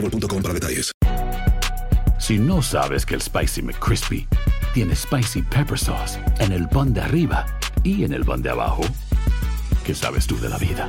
boostmobile.com 0.00 0.42
para 0.42 0.54
detalles. 0.54 0.92
Si 2.18 2.38
no 2.38 2.62
sabes 2.62 3.04
que 3.06 3.14
el 3.14 3.22
Spicy 3.22 3.62
McCrispy 3.62 4.26
tiene 4.74 4.94
Spicy 4.96 5.42
Pepper 5.42 5.78
Sauce 5.78 6.18
en 6.40 6.52
el 6.52 6.68
pan 6.68 6.92
de 6.92 7.00
arriba 7.00 7.46
y 7.82 8.04
en 8.04 8.12
el 8.12 8.24
pan 8.24 8.42
de 8.42 8.50
abajo, 8.50 8.82
¿qué 9.84 9.94
sabes 9.94 10.26
tú 10.26 10.38
de 10.38 10.48
la 10.48 10.58
vida? 10.58 10.88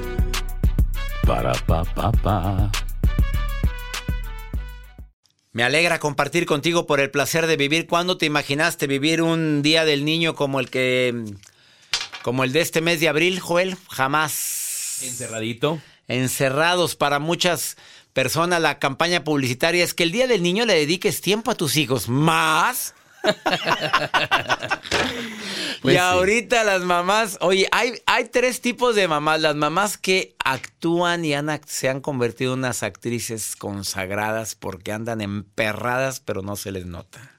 Para, 1.25 1.53
pa, 1.53 1.83
pa, 1.83 2.11
pa. 2.11 2.71
Me 5.51 5.63
alegra 5.63 5.99
compartir 5.99 6.45
contigo 6.45 6.85
por 6.85 6.99
el 6.99 7.09
placer 7.09 7.47
de 7.47 7.57
vivir. 7.57 7.87
¿Cuándo 7.87 8.17
te 8.17 8.25
imaginaste 8.25 8.87
vivir 8.87 9.21
un 9.21 9.61
día 9.61 9.85
del 9.85 10.05
niño 10.05 10.35
como 10.35 10.59
el 10.59 10.69
que 10.69 11.25
como 12.21 12.43
el 12.43 12.51
de 12.51 12.61
este 12.61 12.81
mes 12.81 12.99
de 12.99 13.09
abril, 13.09 13.39
Joel? 13.39 13.77
Jamás. 13.89 14.99
Encerradito. 15.01 15.81
Encerrados 16.07 16.95
para 16.95 17.19
muchas 17.19 17.77
personas 18.17 18.59
la 18.59 18.79
campaña 18.79 19.23
publicitaria 19.23 19.83
es 19.83 19.93
que 19.93 20.01
el 20.01 20.11
día 20.11 20.25
del 20.25 20.41
niño 20.41 20.65
le 20.65 20.73
dediques 20.73 21.21
tiempo 21.21 21.51
a 21.51 21.55
tus 21.55 21.77
hijos. 21.77 22.09
¿Más? 22.09 22.95
Pues 25.83 25.93
y 25.93 25.97
sí. 25.97 26.03
ahorita 26.03 26.63
las 26.63 26.81
mamás, 26.81 27.37
oye, 27.39 27.67
hay, 27.71 28.01
hay 28.07 28.25
tres 28.25 28.61
tipos 28.61 28.95
de 28.95 29.07
mamás. 29.07 29.39
Las 29.39 29.55
mamás 29.55 29.95
que 29.95 30.35
actúan 30.43 31.23
y 31.23 31.35
han, 31.35 31.61
se 31.67 31.87
han 31.87 32.01
convertido 32.01 32.53
en 32.53 32.59
unas 32.59 32.81
actrices 32.81 33.55
consagradas 33.55 34.55
porque 34.55 34.91
andan 34.91 35.21
emperradas, 35.21 36.19
pero 36.19 36.41
no 36.41 36.55
se 36.55 36.71
les 36.71 36.87
nota. 36.87 37.31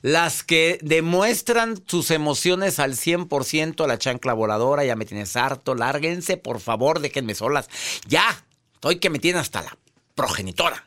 Las 0.00 0.42
que 0.42 0.78
demuestran 0.80 1.82
sus 1.86 2.10
emociones 2.10 2.78
al 2.78 2.94
100% 2.94 3.84
a 3.84 3.86
la 3.86 3.98
chancla 3.98 4.32
voladora, 4.32 4.86
ya 4.86 4.96
me 4.96 5.04
tienes 5.04 5.36
harto, 5.36 5.74
lárguense, 5.74 6.38
por 6.38 6.60
favor, 6.60 7.00
déjenme 7.00 7.34
solas. 7.34 7.68
Ya, 8.06 8.42
estoy 8.72 8.98
que 8.98 9.10
me 9.10 9.18
tienen 9.18 9.42
hasta 9.42 9.60
la 9.60 9.76
progenitora. 10.18 10.84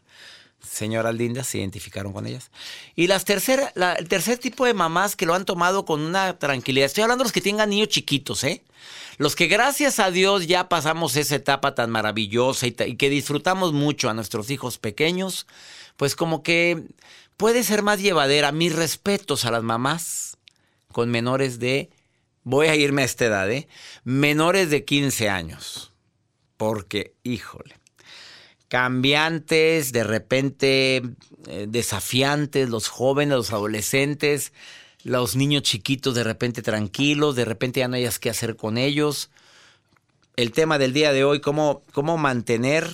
Señoras 0.61 1.15
lindas, 1.15 1.47
se 1.47 1.57
identificaron 1.57 2.11
con 2.13 2.27
ellas. 2.27 2.51
Y 2.95 3.07
las 3.07 3.23
tercer, 3.25 3.71
la- 3.75 3.93
el 3.93 4.07
tercer 4.09 4.37
tipo 4.37 4.65
de 4.65 4.73
mamás 4.73 5.15
que 5.15 5.25
lo 5.25 5.33
han 5.33 5.45
tomado 5.45 5.85
con 5.85 6.01
una 6.01 6.37
tranquilidad. 6.37 6.85
Estoy 6.85 7.03
hablando 7.03 7.23
de 7.23 7.27
los 7.27 7.31
que 7.31 7.41
tengan 7.41 7.69
niños 7.69 7.87
chiquitos, 7.87 8.43
¿eh? 8.43 8.61
Los 9.17 9.35
que 9.35 9.47
gracias 9.47 9.99
a 9.99 10.11
Dios 10.11 10.47
ya 10.47 10.67
pasamos 10.69 11.15
esa 11.15 11.35
etapa 11.35 11.75
tan 11.75 11.89
maravillosa 11.91 12.67
y, 12.67 12.75
y 12.85 12.95
que 12.95 13.09
disfrutamos 13.09 13.71
mucho 13.73 14.09
a 14.09 14.13
nuestros 14.13 14.49
hijos 14.49 14.77
pequeños, 14.77 15.47
pues 15.97 16.15
como 16.15 16.43
que 16.43 16.83
puede 17.37 17.63
ser 17.63 17.81
más 17.83 18.01
llevadera. 18.01 18.51
Mis 18.51 18.75
respetos 18.75 19.45
a 19.45 19.51
las 19.51 19.63
mamás 19.63 20.37
con 20.91 21.09
menores 21.09 21.59
de, 21.59 21.89
voy 22.43 22.67
a 22.67 22.75
irme 22.75 23.01
a 23.03 23.05
esta 23.05 23.25
edad, 23.25 23.49
¿eh? 23.49 23.67
Menores 24.03 24.69
de 24.69 24.83
15 24.83 25.29
años. 25.29 25.91
Porque, 26.57 27.13
híjole 27.23 27.80
cambiantes, 28.71 29.91
de 29.91 30.05
repente 30.05 31.03
eh, 31.47 31.65
desafiantes, 31.67 32.69
los 32.69 32.87
jóvenes, 32.87 33.35
los 33.35 33.51
adolescentes, 33.51 34.53
los 35.03 35.35
niños 35.35 35.63
chiquitos 35.63 36.15
de 36.15 36.23
repente 36.23 36.61
tranquilos, 36.61 37.35
de 37.35 37.43
repente 37.43 37.81
ya 37.81 37.89
no 37.89 37.97
hayas 37.97 38.17
qué 38.17 38.29
hacer 38.29 38.55
con 38.55 38.77
ellos. 38.77 39.29
El 40.37 40.53
tema 40.53 40.77
del 40.77 40.93
día 40.93 41.11
de 41.11 41.25
hoy, 41.25 41.41
cómo, 41.41 41.83
cómo 41.91 42.17
mantener 42.17 42.87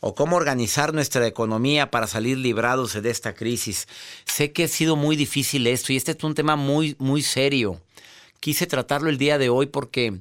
o 0.00 0.14
cómo 0.14 0.36
organizar 0.36 0.92
nuestra 0.92 1.26
economía 1.26 1.90
para 1.90 2.08
salir 2.08 2.36
librados 2.36 2.92
de 2.92 3.08
esta 3.08 3.34
crisis. 3.34 3.88
Sé 4.26 4.52
que 4.52 4.64
ha 4.64 4.68
sido 4.68 4.96
muy 4.96 5.16
difícil 5.16 5.66
esto 5.66 5.94
y 5.94 5.96
este 5.96 6.12
es 6.12 6.22
un 6.24 6.34
tema 6.34 6.56
muy, 6.56 6.94
muy 6.98 7.22
serio. 7.22 7.80
Quise 8.38 8.66
tratarlo 8.66 9.08
el 9.08 9.16
día 9.16 9.38
de 9.38 9.48
hoy 9.48 9.64
porque 9.64 10.20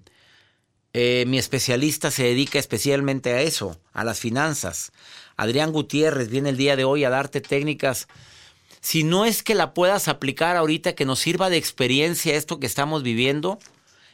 eh, 0.97 1.25
mi 1.27 1.37
especialista 1.37 2.09
se 2.09 2.23
dedica 2.23 2.57
especialmente 2.57 3.33
a 3.33 3.41
eso, 3.41 3.77
a 3.91 4.05
las 4.05 4.21
finanzas. 4.21 4.93
Adrián 5.35 5.73
Gutiérrez 5.73 6.29
viene 6.29 6.51
el 6.51 6.55
día 6.55 6.77
de 6.77 6.85
hoy 6.85 7.03
a 7.03 7.09
darte 7.09 7.41
técnicas. 7.41 8.07
Si 8.79 9.03
no 9.03 9.25
es 9.25 9.43
que 9.43 9.55
la 9.55 9.73
puedas 9.73 10.07
aplicar 10.07 10.55
ahorita, 10.55 10.95
que 10.95 11.03
nos 11.03 11.19
sirva 11.19 11.49
de 11.49 11.57
experiencia 11.57 12.35
esto 12.35 12.61
que 12.61 12.65
estamos 12.65 13.03
viviendo, 13.03 13.59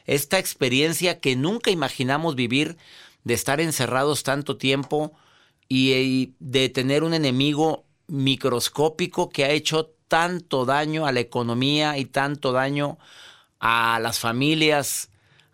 esta 0.06 0.40
experiencia 0.40 1.20
que 1.20 1.36
nunca 1.36 1.70
imaginamos 1.70 2.34
vivir, 2.34 2.76
de 3.22 3.34
estar 3.34 3.60
encerrados 3.60 4.24
tanto 4.24 4.56
tiempo 4.56 5.12
y, 5.68 5.92
y 5.92 6.34
de 6.40 6.68
tener 6.68 7.04
un 7.04 7.14
enemigo 7.14 7.84
microscópico 8.08 9.28
que 9.28 9.44
ha 9.44 9.50
hecho 9.50 9.94
tanto 10.08 10.64
daño 10.64 11.06
a 11.06 11.12
la 11.12 11.20
economía 11.20 11.96
y 11.96 12.06
tanto 12.06 12.50
daño 12.50 12.98
a 13.60 14.00
las 14.00 14.18
familias, 14.18 15.11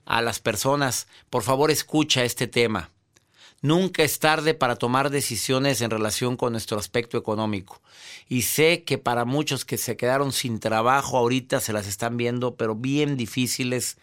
a 0.08 0.22
las 0.22 0.40
personas, 0.40 1.06
por 1.28 1.42
favor 1.42 1.70
escucha 1.70 2.24
este 2.24 2.46
tema. 2.46 2.90
Nunca 3.60 4.02
es 4.02 4.18
tarde 4.18 4.54
para 4.54 4.76
tomar 4.76 5.10
decisiones 5.10 5.82
en 5.82 5.90
relación 5.90 6.36
con 6.36 6.52
nuestro 6.52 6.78
aspecto 6.78 7.18
económico. 7.18 7.82
Y 8.26 8.42
sé 8.42 8.84
que 8.84 8.96
para 8.96 9.26
muchos 9.26 9.66
que 9.66 9.76
se 9.76 9.98
quedaron 9.98 10.32
sin 10.32 10.60
trabajo 10.60 11.18
ahorita 11.18 11.60
se 11.60 11.74
las 11.74 11.86
están 11.86 12.16
viendo, 12.16 12.54
pero 12.54 12.74
bien 12.74 13.18
difíciles. 13.18 13.98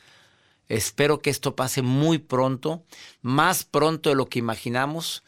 Espero 0.69 1.21
que 1.21 1.31
esto 1.31 1.55
pase 1.55 1.81
muy 1.81 2.19
pronto, 2.19 2.83
más 3.23 3.63
pronto 3.63 4.09
de 4.09 4.15
lo 4.15 4.27
que 4.27 4.39
imaginamos, 4.39 5.23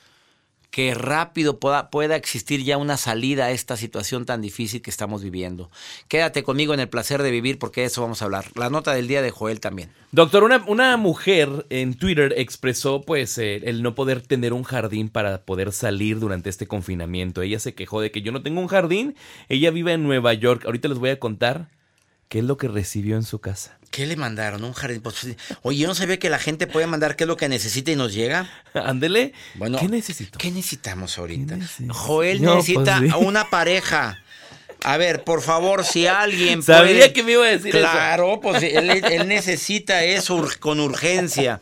que 0.78 0.94
rápido 0.94 1.60
pueda, 1.60 1.90
pueda 1.90 2.16
existir 2.16 2.64
ya 2.64 2.78
una 2.78 2.98
salida 2.98 3.46
a 3.46 3.50
esta 3.50 3.78
situación 3.78 4.28
tan 4.28 4.44
difícil 4.44 4.84
que 4.84 4.92
estamos 4.92 5.24
viviendo. 5.24 5.72
Quédate 6.08 6.44
conmigo 6.44 6.72
en 6.76 6.80
el 6.80 6.88
placer 6.88 7.24
de 7.24 7.32
vivir 7.32 7.58
porque 7.58 7.82
de 7.82 7.88
eso 7.88 8.04
vamos 8.04 8.22
a 8.22 8.26
hablar. 8.26 8.46
La 8.54 8.70
nota 8.70 8.94
del 8.94 9.08
día 9.08 9.24
de 9.24 9.32
Joel 9.32 9.60
también. 9.60 9.90
Doctor, 10.12 10.44
una, 10.44 10.64
una 10.68 10.96
mujer 10.98 11.66
en 11.72 11.96
Twitter 11.96 12.36
expresó 12.38 13.02
pues 13.02 13.40
eh, 13.40 13.56
el 13.64 13.82
no 13.82 13.96
poder 13.96 14.22
tener 14.22 14.54
un 14.54 14.62
jardín 14.62 15.10
para 15.10 15.42
poder 15.42 15.72
salir 15.72 16.20
durante 16.20 16.52
este 16.52 16.68
confinamiento. 16.68 17.42
Ella 17.42 17.58
se 17.58 17.74
quejó 17.74 18.00
de 18.00 18.12
que 18.12 18.22
yo 18.22 18.32
no 18.32 18.44
tengo 18.44 18.62
un 18.62 18.68
jardín. 18.68 19.16
Ella 19.50 19.72
vive 19.72 19.94
en 19.94 20.04
Nueva 20.04 20.36
York. 20.36 20.64
Ahorita 20.66 20.90
les 20.90 21.00
voy 21.00 21.10
a 21.10 21.18
contar 21.18 21.70
qué 22.30 22.40
es 22.40 22.46
lo 22.46 22.58
que 22.58 22.68
recibió 22.68 23.16
en 23.16 23.24
su 23.24 23.40
casa. 23.40 23.78
¿Qué 23.92 24.06
le 24.06 24.16
mandaron? 24.18 24.64
Un 24.66 24.74
jardín. 24.74 25.02
Pues, 25.02 25.28
oye, 25.62 25.78
yo 25.80 25.88
no 25.88 25.96
sabía 25.96 26.20
que 26.20 26.30
la 26.30 26.40
gente 26.40 26.68
puede 26.68 26.88
mandar 26.88 27.16
qué 27.16 27.24
es 27.24 27.28
lo 27.28 27.38
que 27.38 27.48
necesita 27.48 27.92
y 27.92 27.96
nos 27.96 28.14
llega. 28.14 28.50
Ándele. 28.74 29.34
Bueno, 29.56 29.78
¿Qué 29.80 29.88
necesito? 29.88 30.38
¿Qué 30.38 30.52
necesitamos 30.52 31.18
ahorita? 31.18 31.54
¿Qué 31.56 31.62
necesito? 31.62 31.94
Joel 31.94 32.42
No, 32.42 32.56
necesita 32.56 32.98
pues, 33.00 33.12
sí. 33.14 33.18
una 33.26 33.50
pareja. 33.50 34.22
A 34.84 34.98
ver, 34.98 35.24
por 35.24 35.42
favor, 35.42 35.86
si 35.86 36.06
alguien 36.06 36.62
Sabía 36.64 36.94
puede- 36.98 37.14
que 37.14 37.24
me 37.24 37.32
iba 37.32 37.46
a 37.46 37.50
decir 37.50 37.76
eso. 37.76 37.80
Claro, 37.80 38.40
pues 38.42 38.62
él, 38.62 38.90
él 38.90 39.28
necesita 39.28 40.04
eso 40.04 40.46
con 40.60 40.80
urgencia. 40.82 41.60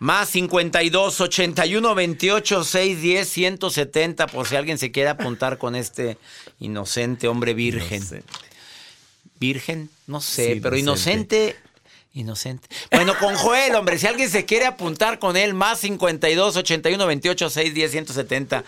Más 0.00 0.28
52 0.30 1.20
81 1.20 1.94
28 1.94 2.64
610 2.64 3.28
170 3.28 4.26
por 4.28 4.46
si 4.46 4.56
alguien 4.56 4.78
se 4.78 4.90
quiere 4.92 5.10
apuntar 5.10 5.58
con 5.58 5.74
este 5.76 6.18
inocente 6.60 7.28
hombre 7.28 7.52
virgen. 7.52 7.98
Inocente. 7.98 8.24
Virgen, 9.40 9.90
no 10.06 10.20
sé, 10.20 10.54
Sí, 10.54 10.60
pero 10.60 10.76
inocente. 10.76 11.56
inocente. 12.14 12.68
Bueno, 12.90 13.14
con 13.18 13.34
Joel, 13.36 13.74
hombre, 13.74 13.98
si 13.98 14.06
alguien 14.06 14.30
se 14.30 14.44
quiere 14.44 14.66
apuntar 14.66 15.18
con 15.18 15.36
él, 15.36 15.54
más 15.54 15.78
52 15.80 16.56
81 16.56 17.06
28 17.06 17.50
610 17.50 17.90
170. 17.90 18.64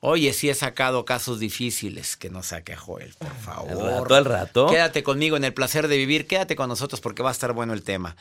Oye, 0.00 0.32
sí 0.34 0.48
he 0.50 0.54
sacado 0.54 1.04
casos 1.04 1.40
difíciles 1.40 2.16
que 2.16 2.30
no 2.30 2.42
saque 2.42 2.74
a 2.74 2.76
Joel, 2.76 3.14
por 3.18 3.34
favor. 3.34 3.70
Al 3.88 4.00
rato, 4.02 4.14
al 4.14 4.24
rato. 4.24 4.66
Quédate 4.68 5.02
conmigo 5.02 5.36
en 5.36 5.44
el 5.44 5.54
placer 5.54 5.88
de 5.88 5.96
vivir, 5.96 6.26
quédate 6.26 6.54
con 6.54 6.68
nosotros 6.68 7.00
porque 7.00 7.22
va 7.22 7.30
a 7.30 7.32
estar 7.32 7.52
bueno 7.54 7.72
el 7.72 7.82
tema. 7.82 8.14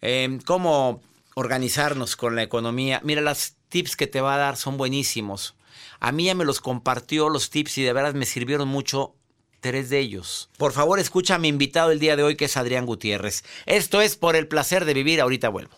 Eh, 0.00 0.38
¿Cómo 0.46 1.02
organizarnos 1.34 2.16
con 2.16 2.34
la 2.34 2.42
economía? 2.42 3.00
Mira, 3.04 3.20
los 3.20 3.52
tips 3.68 3.94
que 3.94 4.06
te 4.06 4.20
va 4.20 4.34
a 4.34 4.38
dar 4.38 4.56
son 4.56 4.78
buenísimos. 4.78 5.54
A 6.00 6.12
mí 6.12 6.24
ya 6.24 6.34
me 6.34 6.44
los 6.44 6.60
compartió 6.60 7.28
los 7.28 7.50
tips 7.50 7.78
y 7.78 7.82
de 7.82 7.92
veras 7.92 8.14
me 8.14 8.24
sirvieron 8.24 8.66
mucho 8.66 9.14
tres 9.60 9.90
de 9.90 9.98
ellos. 9.98 10.50
Por 10.56 10.72
favor, 10.72 10.98
escucha 10.98 11.36
a 11.36 11.38
mi 11.38 11.48
invitado 11.48 11.90
el 11.90 11.98
día 11.98 12.16
de 12.16 12.22
hoy 12.22 12.36
que 12.36 12.46
es 12.46 12.56
Adrián 12.56 12.86
Gutiérrez. 12.86 13.44
Esto 13.66 14.00
es 14.00 14.16
por 14.16 14.36
el 14.36 14.48
placer 14.48 14.84
de 14.84 14.94
vivir. 14.94 15.20
Ahorita 15.20 15.48
vuelvo. 15.48 15.76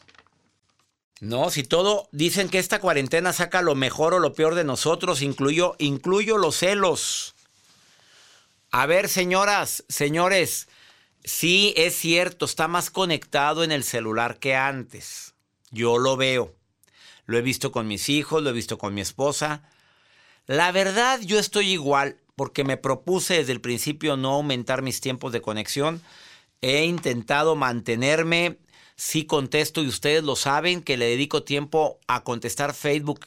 No, 1.20 1.50
si 1.50 1.64
todo 1.64 2.08
dicen 2.12 2.48
que 2.48 2.58
esta 2.58 2.80
cuarentena 2.80 3.34
saca 3.34 3.60
lo 3.60 3.74
mejor 3.74 4.14
o 4.14 4.18
lo 4.20 4.32
peor 4.32 4.54
de 4.54 4.64
nosotros, 4.64 5.20
incluyo, 5.20 5.76
incluyo 5.78 6.38
los 6.38 6.56
celos. 6.56 7.34
A 8.70 8.86
ver, 8.86 9.08
señoras, 9.08 9.84
señores, 9.88 10.68
sí 11.22 11.74
es 11.76 11.94
cierto, 11.94 12.46
está 12.46 12.68
más 12.68 12.90
conectado 12.90 13.64
en 13.64 13.72
el 13.72 13.84
celular 13.84 14.38
que 14.38 14.54
antes. 14.54 15.34
Yo 15.70 15.98
lo 15.98 16.16
veo. 16.16 16.54
Lo 17.26 17.36
he 17.36 17.42
visto 17.42 17.70
con 17.70 17.86
mis 17.86 18.08
hijos, 18.08 18.42
lo 18.42 18.50
he 18.50 18.54
visto 18.54 18.78
con 18.78 18.94
mi 18.94 19.02
esposa. 19.02 19.62
La 20.46 20.72
verdad, 20.72 21.20
yo 21.20 21.38
estoy 21.38 21.70
igual 21.70 22.16
porque 22.40 22.64
me 22.64 22.78
propuse 22.78 23.34
desde 23.34 23.52
el 23.52 23.60
principio 23.60 24.16
no 24.16 24.30
aumentar 24.30 24.80
mis 24.80 25.02
tiempos 25.02 25.30
de 25.30 25.42
conexión. 25.42 26.00
He 26.62 26.86
intentado 26.86 27.54
mantenerme 27.54 28.56
sí 28.96 29.26
contesto 29.26 29.82
y 29.82 29.88
ustedes 29.88 30.24
lo 30.24 30.36
saben 30.36 30.80
que 30.80 30.96
le 30.96 31.04
dedico 31.04 31.42
tiempo 31.42 31.98
a 32.08 32.24
contestar 32.24 32.72
Facebook, 32.72 33.26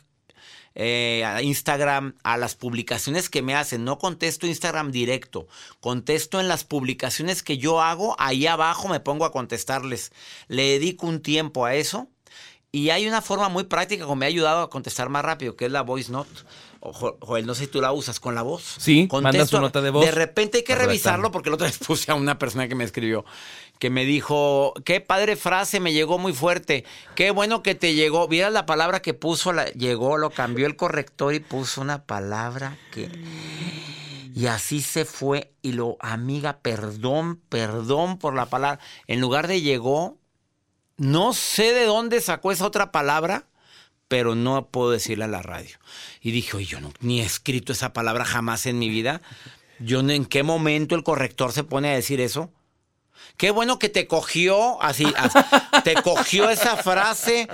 eh, 0.74 1.24
a 1.26 1.44
Instagram, 1.44 2.16
a 2.24 2.38
las 2.38 2.56
publicaciones 2.56 3.30
que 3.30 3.44
me 3.44 3.54
hacen. 3.54 3.84
No 3.84 4.00
contesto 4.00 4.48
Instagram 4.48 4.92
directo, 4.92 5.48
contesto 5.80 6.40
en 6.40 6.48
las 6.48 6.64
publicaciones 6.64 7.44
que 7.44 7.60
yo 7.60 7.82
hago, 7.82 8.16
ahí 8.18 8.48
abajo 8.48 8.88
me 8.88 9.00
pongo 9.00 9.26
a 9.26 9.32
contestarles. 9.32 10.12
Le 10.48 10.64
dedico 10.64 11.06
un 11.06 11.22
tiempo 11.22 11.66
a 11.66 11.76
eso. 11.76 12.10
Y 12.76 12.90
hay 12.90 13.08
una 13.08 13.22
forma 13.22 13.50
muy 13.50 13.66
práctica 13.66 14.08
que 14.08 14.16
me 14.16 14.26
ha 14.26 14.30
ayudado 14.30 14.64
a 14.64 14.72
contestar 14.72 15.08
más 15.10 15.24
rápido, 15.24 15.56
que 15.56 15.66
es 15.66 15.72
la 15.72 15.84
voice 15.84 16.12
note. 16.12 16.32
Joel, 16.92 17.46
no 17.46 17.56
sé 17.56 17.66
si 17.66 17.68
tú 17.72 17.80
la 17.80 17.94
usas 17.94 18.20
con 18.20 18.36
la 18.36 18.42
voz. 18.42 18.76
Sí, 18.78 19.08
manda 19.12 19.46
su 19.46 19.60
nota 19.62 19.82
de 19.82 19.90
voz. 19.90 20.06
De 20.06 20.12
repente 20.12 20.58
hay 20.58 20.64
que 20.64 20.76
revisarlo 20.76 21.32
porque 21.32 21.50
la 21.50 21.56
otra 21.56 21.68
vez 21.68 21.78
puse 21.78 22.12
a 22.12 22.16
una 22.16 22.38
persona 22.38 22.68
que 22.68 22.76
me 22.76 22.84
escribió 22.84 23.24
que 23.84 23.90
me 23.90 24.06
dijo, 24.06 24.74
qué 24.86 25.02
padre 25.02 25.36
frase, 25.36 25.82
me 25.82 25.92
llegó 25.92 26.18
muy 26.18 26.32
fuerte. 26.32 26.86
Qué 27.16 27.32
bueno 27.32 27.64
que 27.64 27.76
te 27.76 27.96
llegó. 27.96 28.30
Vieras 28.30 28.54
la 28.54 28.66
palabra 28.66 29.02
que 29.02 29.14
puso, 29.14 29.52
la, 29.52 29.66
llegó, 29.72 30.18
lo 30.18 30.30
cambió 30.30 30.68
el 30.68 30.78
corrector 30.78 31.34
y 31.34 31.42
puso 31.42 31.82
una 31.82 32.06
palabra 32.06 32.78
que... 32.92 33.10
Y 34.34 34.46
así 34.46 34.82
se 34.82 35.04
fue. 35.04 35.52
Y 35.62 35.74
lo, 35.74 35.98
amiga, 36.00 36.60
perdón, 36.62 37.42
perdón 37.50 38.18
por 38.18 38.34
la 38.36 38.46
palabra. 38.46 38.80
En 39.08 39.20
lugar 39.20 39.50
de 39.50 39.62
llegó, 39.62 40.18
no 40.96 41.34
sé 41.34 41.74
de 41.74 41.86
dónde 41.86 42.22
sacó 42.22 42.54
esa 42.54 42.66
otra 42.66 42.92
palabra 42.92 43.48
pero 44.14 44.36
no 44.36 44.68
puedo 44.68 44.92
decirle 44.92 45.24
a 45.24 45.28
la 45.28 45.42
radio. 45.42 45.76
Y 46.22 46.30
dije, 46.30 46.56
oye, 46.56 46.68
yo 46.68 46.80
no, 46.80 46.94
ni 47.00 47.22
he 47.22 47.26
escrito 47.26 47.74
esa 47.74 47.94
palabra 47.94 48.26
jamás 48.26 48.68
en 48.68 48.78
mi 48.78 48.88
vida. 48.88 49.24
Yo 49.80 50.02
en 50.02 50.26
qué 50.26 50.44
momento 50.44 50.94
el 50.94 51.02
corrector 51.02 51.52
se 51.52 51.64
pone 51.64 51.90
a 51.90 51.96
decir 51.96 52.22
eso. 52.22 52.52
Qué 53.38 53.50
bueno 53.50 53.80
que 53.80 53.90
te 53.90 54.06
cogió, 54.06 54.80
así, 54.84 55.12
te 55.84 55.96
cogió 56.04 56.52
esa 56.52 56.78
frase. 56.78 57.48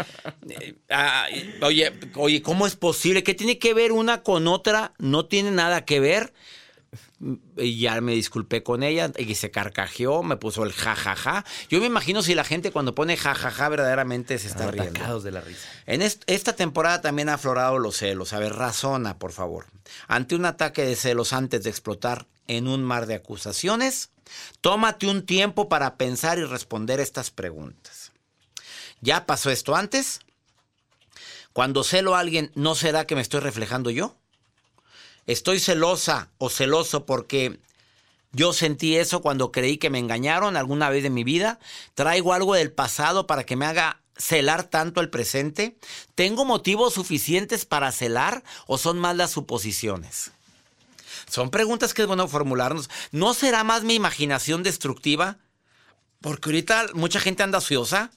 Eh, 0.50 1.60
oye, 1.62 1.94
oye, 2.16 2.42
¿cómo 2.42 2.68
es 2.68 2.76
posible? 2.76 3.24
¿Qué 3.24 3.34
tiene 3.34 3.58
que 3.58 3.74
ver 3.74 3.94
una 3.94 4.22
con 4.22 4.46
otra? 4.50 4.92
No 4.98 5.28
tiene 5.28 5.52
nada 5.52 5.86
que 5.86 6.02
ver. 6.02 6.34
Y 7.58 7.80
ya 7.80 8.00
me 8.00 8.14
disculpé 8.14 8.64
con 8.64 8.82
ella 8.82 9.12
y 9.18 9.36
se 9.36 9.52
carcajeó, 9.52 10.24
me 10.24 10.38
puso 10.38 10.64
el 10.64 10.72
jajaja. 10.72 11.44
Yo 11.70 11.80
me 11.82 11.86
imagino 11.86 12.22
si 12.22 12.34
la 12.34 12.46
gente 12.46 12.72
cuando 12.72 12.96
pone 12.96 13.18
jajaja 13.18 13.68
verdaderamente 13.68 14.40
se 14.40 14.48
está 14.48 14.72
riendo. 14.72 15.20
de 15.20 15.32
la 15.32 15.42
risa. 15.42 15.68
En 15.86 16.02
esta 16.02 16.56
temporada 16.56 17.02
también 17.02 17.28
ha 17.28 17.34
aflorado 17.34 17.78
los 17.78 17.98
celos. 17.98 18.32
A 18.32 18.40
ver, 18.40 18.54
razona, 18.54 19.18
por 19.18 19.34
favor. 19.34 19.66
Ante 20.08 20.36
un 20.36 20.46
ataque 20.46 20.86
de 20.86 20.96
celos 20.96 21.34
antes 21.34 21.64
de 21.64 21.70
explotar 21.70 22.28
en 22.48 22.68
un 22.68 22.84
mar 22.84 23.06
de 23.06 23.16
acusaciones, 23.16 24.12
tómate 24.62 25.08
un 25.08 25.26
tiempo 25.26 25.68
para 25.68 25.98
pensar 25.98 26.40
y 26.40 26.46
responder 26.46 27.00
estas 27.00 27.32
preguntas. 27.32 28.12
¿Ya 29.02 29.26
pasó 29.26 29.50
esto 29.50 29.76
antes? 29.76 30.22
Cuando 31.54 31.84
celo 31.84 32.16
a 32.16 32.20
alguien, 32.20 32.52
¿no 32.56 32.76
será 32.76 33.06
que 33.06 33.16
me 33.16 33.22
estoy 33.22 33.42
reflejando 33.42 33.90
yo? 33.90 34.16
Estoy 35.30 35.60
celosa 35.60 36.32
o 36.40 36.50
celoso 36.50 37.06
porque 37.06 37.60
yo 38.32 38.52
sentí 38.52 38.96
eso 38.96 39.22
cuando 39.22 39.52
creí 39.52 39.78
que 39.78 39.92
me 39.92 40.00
engañaron 40.00 40.58
alguna 40.58 40.90
vez 40.90 41.04
de 41.04 41.12
mi 41.12 41.24
vida. 41.24 41.60
Traigo 41.94 42.34
algo 42.34 42.56
del 42.56 42.72
pasado 42.72 43.28
para 43.28 43.44
que 43.44 43.56
me 43.56 43.68
haga 43.68 44.02
celar 44.18 44.64
tanto 44.64 45.02
el 45.02 45.12
presente. 45.12 45.78
¿Tengo 46.16 46.46
motivos 46.46 46.96
suficientes 46.96 47.66
para 47.66 47.92
celar 47.92 48.44
o 48.66 48.80
son 48.80 48.98
más 48.98 49.16
las 49.16 49.30
suposiciones? 49.30 50.32
Son 51.30 51.52
preguntas 51.52 51.94
que 51.94 52.02
es 52.02 52.08
bueno 52.08 52.28
formularnos. 52.28 52.90
¿No 53.12 53.36
será 53.36 53.64
más 53.64 53.84
mi 53.84 53.94
imaginación 53.94 54.64
destructiva? 54.64 55.38
Porque 56.22 56.50
ahorita 56.50 56.88
mucha 56.96 57.20
gente 57.20 57.44
anda 57.44 57.60
ociosa. 57.60 58.10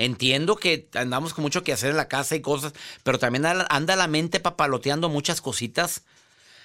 Entiendo 0.00 0.56
que 0.56 0.88
andamos 0.94 1.34
con 1.34 1.42
mucho 1.42 1.62
que 1.62 1.74
hacer 1.74 1.90
en 1.90 1.98
la 1.98 2.08
casa 2.08 2.34
y 2.34 2.40
cosas, 2.40 2.72
pero 3.02 3.18
también 3.18 3.44
anda 3.44 3.96
la 3.96 4.08
mente 4.08 4.40
papaloteando 4.40 5.10
muchas 5.10 5.42
cositas. 5.42 6.04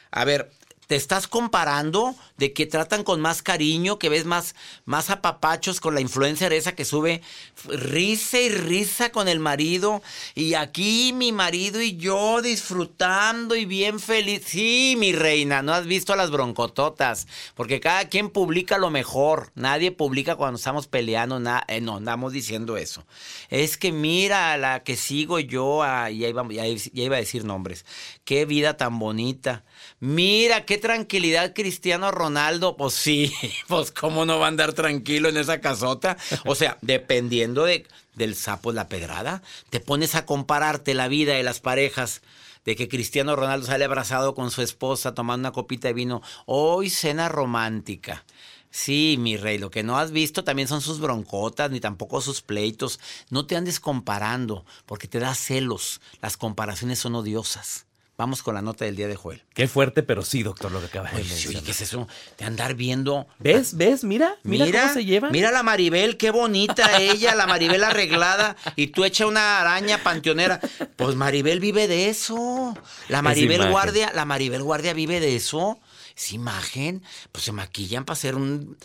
A 0.10 0.24
ver, 0.24 0.52
te 0.88 0.96
estás 0.96 1.28
comparando 1.28 2.16
de 2.38 2.54
que 2.54 2.66
tratan 2.66 3.04
con 3.04 3.22
más 3.22 3.42
cariño, 3.42 3.98
que 3.98 4.10
ves 4.10 4.26
más, 4.26 4.56
más 4.86 5.10
apapachos 5.10 5.80
con 5.80 5.96
la 5.96 6.02
influencer 6.02 6.54
esa 6.54 6.76
que 6.76 6.86
sube 6.86 7.22
risa 7.68 8.40
y 8.40 8.50
risa 8.50 9.12
con 9.12 9.28
el 9.28 9.40
marido. 9.40 10.02
Y 10.36 10.54
aquí 10.54 11.14
mi 11.14 11.32
marido 11.32 11.82
y 11.82 11.98
yo 11.98 12.42
disfrutando 12.42 13.56
y 13.56 13.66
bien 13.66 14.00
feliz. 14.00 14.44
Sí, 14.46 14.96
mi 14.98 15.14
reina, 15.14 15.62
no 15.62 15.74
has 15.74 15.86
visto 15.86 16.14
a 16.14 16.16
las 16.16 16.32
broncototas. 16.32 17.28
Porque 17.56 17.80
cada 17.80 18.08
quien 18.10 18.30
publica 18.30 18.78
lo 18.78 18.90
mejor. 18.90 19.52
Nadie 19.56 19.92
publica 19.92 20.36
cuando 20.36 20.58
estamos 20.58 20.88
peleando. 20.88 21.42
Eh, 21.68 21.82
no, 21.82 21.98
andamos 21.98 22.34
diciendo 22.34 22.78
eso. 22.78 23.06
Es 23.50 23.78
que 23.78 23.92
mira 23.92 24.58
la 24.58 24.84
que 24.84 24.96
sigo 24.98 25.40
yo. 25.40 25.84
Ah, 25.84 26.10
ya, 26.10 26.28
iba, 26.28 26.46
ya 26.50 26.66
iba 26.66 27.16
a 27.16 27.20
decir 27.20 27.46
nombres. 27.46 27.86
Qué 28.24 28.46
vida 28.46 28.78
tan 28.78 29.00
bonita. 29.00 29.64
Mira, 30.00 30.66
qué 30.66 30.78
tranquilidad 30.78 31.54
Cristiano 31.54 32.12
Ronaldo. 32.12 32.76
Pues 32.76 32.94
sí, 32.94 33.34
pues 33.68 33.92
cómo 33.92 34.26
no 34.26 34.40
va 34.40 34.46
a 34.46 34.50
andar 34.50 34.74
tranquilo 34.74 35.30
en 35.30 35.38
esa 35.38 35.62
casota. 35.62 36.18
O 36.46 36.56
sea, 36.56 36.78
dependiendo 36.82 37.64
de, 37.64 37.88
del 38.16 38.36
sapo 38.36 38.72
la 38.72 38.90
pedrada, 38.90 39.42
te 39.70 39.80
pones 39.80 40.16
a 40.16 40.26
compararte 40.26 40.94
la 40.94 41.08
vida 41.08 41.34
de 41.34 41.44
las 41.44 41.60
parejas 41.60 42.22
de 42.66 42.76
que 42.76 42.90
Cristiano 42.90 43.36
Ronaldo 43.36 43.68
sale 43.68 43.86
abrazado 43.86 44.36
con 44.36 44.52
su 44.52 44.62
esposa 44.62 45.14
tomando 45.14 45.48
una 45.48 45.54
copita 45.54 45.88
de 45.88 45.94
vino. 45.94 46.22
Hoy 46.46 46.90
cena 46.90 47.30
romántica. 47.30 48.26
Sí, 48.72 49.16
mi 49.18 49.38
rey, 49.38 49.58
lo 49.58 49.72
que 49.72 49.84
no 49.84 49.98
has 49.98 50.12
visto 50.12 50.44
también 50.44 50.68
son 50.68 50.82
sus 50.82 51.00
broncotas, 51.00 51.72
ni 51.72 51.80
tampoco 51.80 52.20
sus 52.20 52.42
pleitos. 52.42 53.00
No 53.30 53.46
te 53.46 53.56
andes 53.56 53.80
comparando, 53.80 54.66
porque 54.86 55.08
te 55.08 55.20
da 55.20 55.34
celos. 55.34 56.02
Las 56.22 56.36
comparaciones 56.36 57.00
son 57.00 57.16
odiosas. 57.16 57.86
Vamos 58.18 58.44
con 58.44 58.56
la 58.56 58.62
nota 58.62 58.86
del 58.86 58.96
día 58.96 59.10
de 59.10 59.16
Joel. 59.18 59.44
Qué 59.54 59.68
fuerte, 59.68 60.02
pero 60.02 60.24
sí, 60.24 60.42
doctor, 60.42 60.72
lo 60.72 60.80
que 60.80 60.86
acaba 60.86 61.12
de 61.12 61.18
decir. 61.18 61.62
¿qué 61.62 61.72
es 61.72 61.82
eso? 61.82 62.08
De 62.38 62.46
andar 62.46 62.74
viendo. 62.76 63.28
¿Ves? 63.40 63.76
¿Ves? 63.76 64.06
Mira, 64.06 64.38
mira, 64.44 64.66
cómo 64.72 64.94
se 64.94 65.04
lleva. 65.04 65.30
Mira 65.32 65.52
la 65.52 65.64
Maribel, 65.64 66.16
qué 66.16 66.32
bonita 66.32 66.98
ella, 67.02 67.36
la 67.36 67.46
Maribel 67.46 67.84
arreglada, 67.84 68.56
y 68.78 68.88
tú 68.88 69.04
echa 69.04 69.26
una 69.26 69.60
araña 69.60 70.02
panteonera. 70.02 70.62
Pues 70.96 71.16
Maribel 71.16 71.60
vive 71.60 71.90
de 71.90 72.10
eso. 72.10 72.78
La 73.10 73.22
Maribel 73.22 73.70
Guardia, 73.70 74.14
la 74.16 74.24
Maribel 74.24 74.64
Guardia 74.64 74.94
vive 74.94 75.20
de 75.20 75.36
eso. 75.36 75.80
Es 76.16 76.32
imagen. 76.32 77.04
Pues 77.34 77.44
se 77.44 77.52
maquillan 77.52 78.06
para 78.06 78.14
hacer 78.14 78.36
un. 78.36 78.78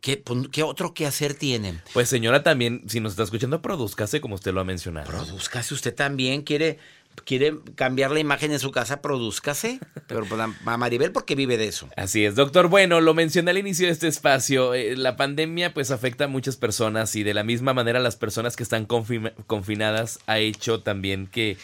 ¿Qué, 0.00 0.22
¿Qué, 0.52 0.62
otro 0.62 0.94
que 0.94 1.06
hacer 1.06 1.34
tienen? 1.34 1.82
Pues 1.92 2.08
señora, 2.08 2.44
también, 2.44 2.84
si 2.86 3.00
nos 3.00 3.12
está 3.12 3.24
escuchando, 3.24 3.60
produzcase 3.60 4.20
como 4.20 4.36
usted 4.36 4.52
lo 4.52 4.60
ha 4.60 4.64
mencionado. 4.64 5.08
Produzcase, 5.08 5.74
usted 5.74 5.92
también 5.92 6.42
quiere 6.42 6.78
quiere 7.24 7.58
cambiar 7.74 8.10
la 8.10 8.20
imagen 8.20 8.52
en 8.52 8.58
su 8.58 8.70
casa, 8.70 9.02
produzcase. 9.02 9.80
Pero 10.06 10.24
pues, 10.24 10.40
a 10.40 10.76
Maribel 10.76 11.12
porque 11.12 11.34
vive 11.34 11.56
de 11.56 11.68
eso. 11.68 11.88
Así 11.96 12.24
es, 12.24 12.34
doctor. 12.34 12.68
Bueno, 12.68 13.00
lo 13.00 13.14
mencioné 13.14 13.50
al 13.50 13.58
inicio 13.58 13.86
de 13.86 13.92
este 13.92 14.08
espacio. 14.08 14.74
Eh, 14.74 14.96
la 14.96 15.16
pandemia 15.16 15.74
pues 15.74 15.90
afecta 15.90 16.24
a 16.24 16.28
muchas 16.28 16.56
personas 16.56 17.14
y 17.16 17.22
de 17.22 17.34
la 17.34 17.44
misma 17.44 17.74
manera 17.74 18.00
las 18.00 18.16
personas 18.16 18.56
que 18.56 18.62
están 18.62 18.86
confinadas 18.86 20.20
ha 20.26 20.38
hecho 20.38 20.80
también 20.80 21.26
que 21.26 21.56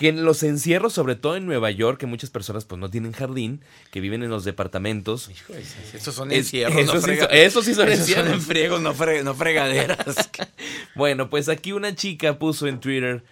que 0.00 0.08
en 0.08 0.24
los 0.24 0.42
encierros, 0.42 0.94
sobre 0.94 1.14
todo 1.14 1.36
en 1.36 1.44
Nueva 1.44 1.70
York, 1.70 2.00
que 2.00 2.06
muchas 2.06 2.30
personas 2.30 2.64
pues 2.64 2.80
no 2.80 2.88
tienen 2.88 3.12
jardín, 3.12 3.60
que 3.90 4.00
viven 4.00 4.22
en 4.22 4.30
los 4.30 4.44
departamentos. 4.44 5.28
Hijo, 5.28 5.52
esos 5.92 6.14
son 6.14 6.32
encierros, 6.32 6.74
eso, 6.78 6.94
no 6.94 7.00
sí, 7.02 7.74
son 7.74 7.90
encierros. 7.90 8.42
Son 8.42 8.82
no, 8.82 8.94
no 9.22 9.34
fregaderas. 9.34 10.30
bueno, 10.94 11.28
pues 11.28 11.50
aquí 11.50 11.72
una 11.72 11.94
chica 11.94 12.38
puso 12.38 12.66
en 12.66 12.80
Twitter 12.80 13.22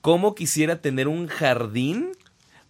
cómo 0.00 0.34
quisiera 0.34 0.80
tener 0.80 1.08
un 1.08 1.26
jardín 1.26 2.12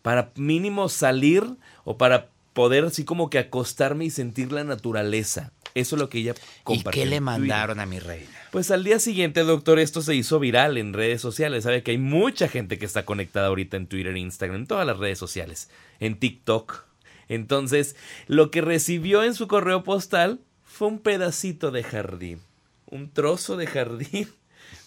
para 0.03 0.33
mínimo 0.37 0.89
salir 0.89 1.45
o 1.85 1.97
para 1.99 2.29
poder 2.53 2.85
así 2.85 3.05
como 3.05 3.31
que 3.31 3.39
acostarme 3.39 4.05
y 4.05 4.11
sentir 4.11 4.53
la 4.53 4.65
naturaleza. 4.65 5.53
Eso 5.75 5.95
es 5.97 6.01
lo 6.01 6.09
que 6.09 6.19
ella 6.19 6.35
¿Y 6.35 6.63
compartió. 6.65 7.03
qué 7.03 7.09
le 7.09 7.21
mandaron 7.21 7.79
a 7.79 7.87
mi 7.87 8.01
reina? 8.01 8.29
Pues 8.51 8.73
al 8.73 8.83
día 8.83 8.99
siguiente, 8.99 9.43
doctor, 9.43 9.79
esto 9.79 10.03
se 10.03 10.17
hizo 10.17 10.41
viral 10.41 10.77
en 10.79 10.93
redes 10.93 11.21
sociales. 11.21 11.63
Sabe 11.63 11.85
que 11.85 11.93
hay 11.93 11.99
mucha 11.99 12.49
gente 12.49 12.79
que 12.79 12.87
está 12.87 13.05
conectada 13.05 13.47
ahorita 13.47 13.77
en 13.77 13.87
Twitter, 13.87 14.17
Instagram, 14.17 14.63
en 14.63 14.67
todas 14.67 14.87
las 14.87 14.99
redes 14.99 15.19
sociales, 15.19 15.71
en 16.01 16.19
TikTok. 16.19 16.85
Entonces, 17.29 17.95
lo 18.27 18.51
que 18.51 18.61
recibió 18.61 19.23
en 19.23 19.35
su 19.35 19.47
correo 19.47 19.85
postal 19.85 20.41
fue 20.65 20.89
un 20.89 20.99
pedacito 20.99 21.71
de 21.71 21.85
jardín, 21.85 22.41
un 22.87 23.09
trozo 23.09 23.57
de 23.57 23.69
jardín, 23.69 24.29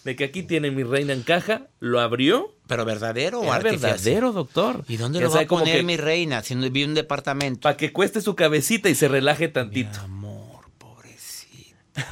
de 0.04 0.16
que 0.16 0.24
aquí 0.24 0.42
tiene 0.42 0.70
mi 0.70 0.82
reina 0.82 1.12
en 1.12 1.22
caja, 1.22 1.68
lo 1.80 2.00
abrió. 2.00 2.54
¿Pero 2.66 2.84
verdadero 2.84 3.40
o 3.40 3.52
artificial? 3.52 3.92
verdadero, 3.92 4.32
doctor. 4.32 4.84
¿Y 4.88 4.96
dónde 4.96 5.20
lo 5.20 5.30
va 5.30 5.40
a 5.40 5.46
poner 5.46 5.78
que 5.78 5.82
mi 5.82 5.96
reina? 5.96 6.42
Si 6.42 6.54
no 6.54 6.68
vi 6.70 6.84
un 6.84 6.94
departamento. 6.94 7.60
Para 7.60 7.76
que 7.76 7.92
cueste 7.92 8.20
su 8.20 8.34
cabecita 8.34 8.88
y 8.88 8.94
se 8.94 9.08
relaje 9.08 9.48
Mi 9.48 9.52
tantito. 9.52 10.00
amor, 10.00 10.64
pobrecita. 10.78 12.04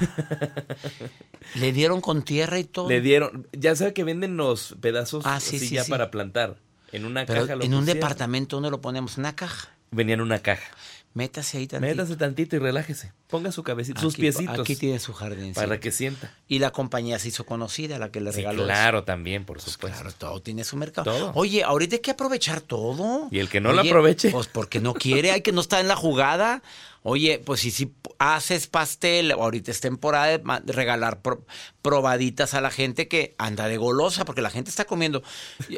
Le 1.54 1.72
dieron 1.72 2.00
con 2.00 2.22
tierra 2.22 2.58
y 2.58 2.64
todo. 2.64 2.88
Le 2.88 3.00
dieron, 3.00 3.46
ya 3.52 3.74
sabe 3.76 3.92
que 3.92 4.04
venden 4.04 4.36
los 4.36 4.76
pedazos 4.80 5.24
Ah, 5.26 5.38
sí, 5.40 5.56
así 5.56 5.68
sí, 5.68 5.74
ya 5.74 5.84
sí. 5.84 5.90
para 5.90 6.10
plantar. 6.10 6.56
En 6.92 7.04
una 7.06 7.24
Pero 7.26 7.42
caja 7.42 7.56
lo 7.56 7.64
en 7.64 7.74
un 7.74 7.84
departamento, 7.86 8.56
¿dónde 8.56 8.70
lo 8.70 8.80
ponemos? 8.80 9.16
En 9.16 9.20
una 9.20 9.34
caja. 9.34 9.70
Venía 9.90 10.14
en 10.14 10.20
una 10.20 10.38
caja. 10.40 10.70
Métase 11.14 11.58
ahí 11.58 11.66
tantito. 11.66 11.90
Métase 11.94 12.16
tantito 12.16 12.56
y 12.56 12.58
relájese. 12.58 13.12
Ponga 13.28 13.52
su 13.52 13.62
cabecita, 13.62 14.00
sus 14.00 14.16
piecitos. 14.16 14.60
Aquí 14.60 14.76
tiene 14.76 14.98
su 14.98 15.12
jardín. 15.12 15.52
Para 15.52 15.78
que 15.78 15.92
sienta. 15.92 16.34
Y 16.48 16.58
la 16.58 16.70
compañía 16.70 17.18
se 17.18 17.28
hizo 17.28 17.44
conocida, 17.44 17.98
la 17.98 18.10
que 18.10 18.20
le 18.20 18.30
Sí, 18.32 18.38
regaló. 18.38 18.58
eso. 18.62 18.66
claro, 18.66 19.04
también, 19.04 19.44
por 19.44 19.58
Pues 19.58 19.72
supuesto. 19.72 19.98
claro, 20.00 20.14
todo 20.16 20.40
tiene 20.40 20.64
su 20.64 20.76
mercado. 20.76 21.10
Todo. 21.10 21.32
Oye, 21.34 21.64
ahorita 21.64 21.96
hay 21.96 22.00
que 22.02 22.10
aprovechar 22.12 22.60
todo. 22.62 23.28
Y 23.30 23.38
el 23.40 23.48
que 23.50 23.60
no 23.60 23.72
lo 23.72 23.82
aproveche. 23.82 24.30
Pues 24.30 24.46
porque 24.46 24.80
no 24.80 24.94
quiere, 24.94 25.32
hay 25.32 25.42
que 25.42 25.52
no 25.52 25.60
está 25.60 25.80
en 25.80 25.88
la 25.88 25.96
jugada. 25.96 26.62
Oye, 27.04 27.40
pues 27.44 27.60
si, 27.60 27.70
si 27.72 27.92
haces 28.18 28.68
pastel, 28.68 29.32
ahorita 29.32 29.70
es 29.72 29.80
temporada 29.80 30.38
de 30.38 30.72
regalar 30.72 31.20
pro- 31.20 31.44
probaditas 31.82 32.54
a 32.54 32.60
la 32.60 32.70
gente 32.70 33.08
que 33.08 33.34
anda 33.38 33.66
de 33.66 33.76
golosa, 33.76 34.24
porque 34.24 34.40
la 34.40 34.50
gente 34.50 34.70
está 34.70 34.84
comiendo. 34.84 35.22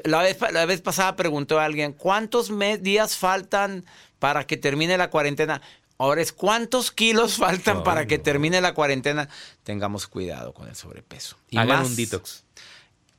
La 0.05 0.23
vez, 0.23 0.37
la 0.53 0.67
vez 0.67 0.81
pasada 0.83 1.17
preguntó 1.17 1.59
a 1.59 1.65
alguien, 1.65 1.93
¿cuántos 1.93 2.51
días 2.83 3.17
faltan 3.17 3.85
para 4.25 4.47
que 4.47 4.57
termine 4.57 4.97
la 4.97 5.11
cuarentena? 5.11 5.61
Ahora 5.99 6.23
es, 6.23 6.33
¿cuántos 6.33 6.91
kilos 6.91 7.35
faltan 7.37 7.85
para 7.85 8.07
que 8.07 8.19
termine 8.19 8.63
la 8.63 8.73
cuarentena? 8.73 9.29
Tengamos 9.65 10.07
cuidado 10.07 10.55
con 10.55 10.67
el 10.67 10.75
sobrepeso. 10.75 11.37
Y 11.51 11.59
Hagan 11.59 11.81
más, 11.81 11.89
un 11.89 11.95
detox. 11.95 12.45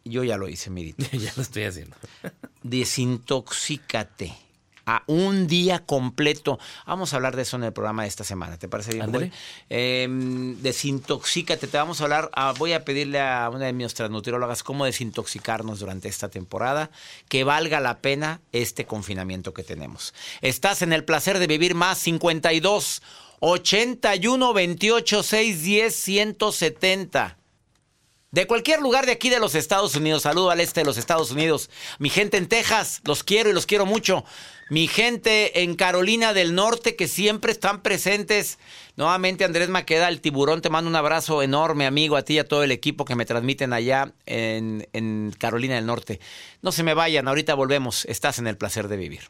Yo 0.03 0.24
ya 0.24 0.35
lo 0.38 0.47
hice, 0.47 0.71
mi 0.71 0.83
detox. 0.83 1.12
ya 1.24 1.31
lo 1.35 1.43
estoy 1.43 1.65
haciendo. 1.65 1.95
Desintoxícate. 2.63 4.35
A 4.86 5.04
un 5.08 5.48
día 5.48 5.86
completo. 5.86 6.60
Vamos 6.86 7.13
a 7.13 7.15
hablar 7.15 7.36
de 7.36 7.42
eso 7.42 7.58
en 7.58 7.63
el 7.63 7.74
programa 7.74 8.04
de 8.04 8.10
esta 8.10 8.24
semana. 8.24 8.58
¿Te 8.58 8.68
parece 8.68 8.94
bien? 8.94 9.32
Eh, 9.70 10.08
desintoxícate. 10.62 11.68
Te 11.68 11.77
vamos 11.77 12.01
a 12.01 12.04
hablar. 12.04 12.30
ah, 12.34 12.54
voy 12.58 12.74
a 12.74 12.86
pedirle 12.86 13.20
a 13.20 13.50
una 13.50 13.65
de 13.65 13.74
nuestras 13.74 14.10
nutriólogas 14.10 14.63
cómo 14.63 14.86
desintoxicarnos 14.86 15.80
durante 15.80 16.08
esta 16.08 16.30
temporada. 16.30 16.92
Que 17.30 17.44
valga 17.44 17.80
la 17.80 18.00
pena 18.00 18.42
este 18.51 18.86
confinamiento 18.86 19.54
que 19.54 19.63
tenemos. 19.63 20.13
Estás 20.42 20.82
en 20.82 20.94
el 20.94 21.04
placer 21.04 21.39
de 21.39 21.48
vivir 21.48 21.75
más 21.75 21.98
52 22.00 23.01
81 23.39 24.54
28 24.54 25.24
610 25.24 25.96
170. 25.96 27.38
De 28.32 28.48
cualquier 28.48 28.82
lugar 28.82 29.06
de 29.06 29.13
aquí 29.13 29.30
de 29.30 29.39
los 29.39 29.56
Estados 29.56 29.96
Unidos, 29.96 30.24
saludo 30.24 30.51
al 30.51 30.60
este 30.60 30.82
de 30.82 30.86
los 30.86 30.98
Estados 30.98 31.32
Unidos. 31.32 31.70
Mi 32.00 32.10
gente 32.10 32.36
en 32.36 32.50
Texas, 32.50 33.00
los 33.06 33.24
quiero 33.24 33.50
y 33.50 33.54
los 33.54 33.65
quiero 33.65 33.86
mucho. 33.86 34.25
Mi 34.69 34.88
gente 34.88 35.62
en 35.62 35.75
Carolina 35.75 36.34
del 36.34 36.55
Norte, 36.55 36.95
que 36.95 37.07
siempre 37.07 37.51
están 37.51 37.81
presentes. 37.84 38.57
Nuevamente, 38.95 39.45
Andrés 39.45 39.69
Maqueda, 39.69 40.10
el 40.10 40.22
tiburón, 40.22 40.62
te 40.62 40.72
mando 40.72 40.89
un 40.89 40.95
abrazo 40.95 41.43
enorme, 41.43 41.86
amigo, 41.86 42.15
a 42.15 42.24
ti 42.24 42.36
y 42.36 42.39
a 42.39 42.48
todo 42.48 42.63
el 42.63 42.72
equipo 42.72 43.05
que 43.05 43.15
me 43.15 43.25
transmiten 43.25 43.74
allá 43.74 44.13
en, 44.25 44.88
en 44.93 45.36
Carolina 45.38 45.75
del 45.75 45.86
Norte. 45.86 46.19
No 46.63 46.72
se 46.72 46.81
me 46.81 46.95
vayan, 46.95 47.27
ahorita 47.27 47.53
volvemos. 47.53 48.05
Estás 48.05 48.39
en 48.39 48.48
el 48.48 48.57
placer 48.57 48.88
de 48.88 48.98
vivir. 48.98 49.29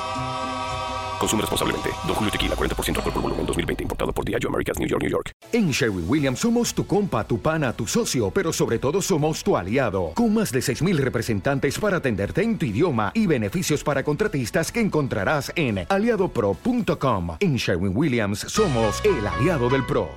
Consume 1.21 1.41
responsablemente. 1.41 1.89
Don 2.07 2.15
Julio 2.15 2.31
Tequila, 2.31 2.55
40% 2.55 2.97
alcohol 2.97 3.13
por 3.13 3.21
volumen, 3.21 3.45
2020. 3.45 3.83
Importado 3.83 4.11
por 4.11 4.25
Diageo 4.25 4.49
Americas, 4.49 4.79
New 4.79 4.87
York, 4.87 5.03
New 5.03 5.11
York. 5.11 5.31
En 5.53 5.69
Sherwin 5.69 6.05
Williams 6.07 6.39
somos 6.39 6.73
tu 6.73 6.87
compa, 6.87 7.23
tu 7.23 7.37
pana, 7.39 7.73
tu 7.73 7.85
socio, 7.85 8.31
pero 8.31 8.51
sobre 8.51 8.79
todo 8.79 9.03
somos 9.03 9.43
tu 9.43 9.55
aliado, 9.55 10.13
con 10.15 10.33
más 10.33 10.51
de 10.51 10.61
6.000 10.61 10.97
representantes 10.97 11.77
para 11.77 11.97
atenderte 11.97 12.41
en 12.41 12.57
tu 12.57 12.65
idioma 12.65 13.11
y 13.13 13.27
beneficios 13.27 13.83
para 13.83 14.03
contratistas 14.03 14.71
que 14.71 14.81
encontrarás 14.81 15.51
en 15.55 15.85
aliadopro.com. 15.87 17.37
En 17.39 17.55
Sherwin 17.55 17.95
Williams 17.95 18.39
somos 18.39 18.99
el 19.05 19.27
aliado 19.27 19.69
del 19.69 19.85
PRO. 19.85 20.09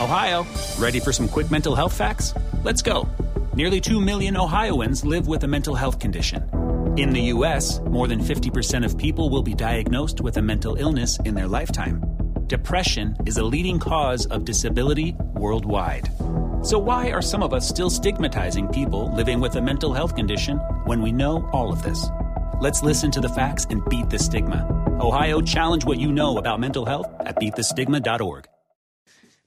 Ohio, 0.00 0.44
ready 0.80 0.98
for 0.98 1.14
some 1.14 1.28
quick 1.28 1.48
mental 1.52 1.76
health 1.76 1.92
facts? 1.92 2.34
Let's 2.64 2.82
go. 2.82 3.06
Nearly 3.54 3.80
2 3.80 4.00
million 4.00 4.36
Ohioans 4.36 5.04
live 5.04 5.28
with 5.28 5.44
a 5.44 5.48
mental 5.48 5.76
health 5.76 6.00
condition. 6.00 6.61
In 6.98 7.08
the 7.08 7.32
U.S., 7.36 7.80
more 7.86 8.06
than 8.06 8.20
50% 8.20 8.84
of 8.84 8.98
people 8.98 9.30
will 9.30 9.42
be 9.42 9.54
diagnosed 9.54 10.20
with 10.20 10.36
a 10.36 10.42
mental 10.42 10.76
illness 10.76 11.18
in 11.24 11.34
their 11.34 11.48
lifetime. 11.48 12.02
Depression 12.48 13.16
is 13.24 13.38
a 13.38 13.42
leading 13.42 13.78
cause 13.78 14.26
of 14.26 14.44
disability 14.44 15.16
worldwide. 15.32 16.10
So, 16.62 16.78
why 16.78 17.10
are 17.10 17.22
some 17.22 17.42
of 17.42 17.54
us 17.54 17.66
still 17.66 17.88
stigmatizing 17.88 18.68
people 18.68 19.10
living 19.16 19.40
with 19.40 19.56
a 19.56 19.62
mental 19.62 19.94
health 19.94 20.14
condition 20.14 20.58
when 20.84 21.00
we 21.00 21.12
know 21.12 21.48
all 21.54 21.72
of 21.72 21.82
this? 21.82 22.08
Let's 22.60 22.82
listen 22.82 23.10
to 23.12 23.22
the 23.22 23.28
facts 23.30 23.66
and 23.70 23.82
beat 23.88 24.10
the 24.10 24.18
stigma. 24.18 24.60
Ohio, 25.00 25.40
challenge 25.40 25.86
what 25.86 25.98
you 25.98 26.12
know 26.12 26.36
about 26.36 26.60
mental 26.60 26.84
health 26.84 27.08
at 27.20 27.36
beatthestigma.org. 27.36 28.48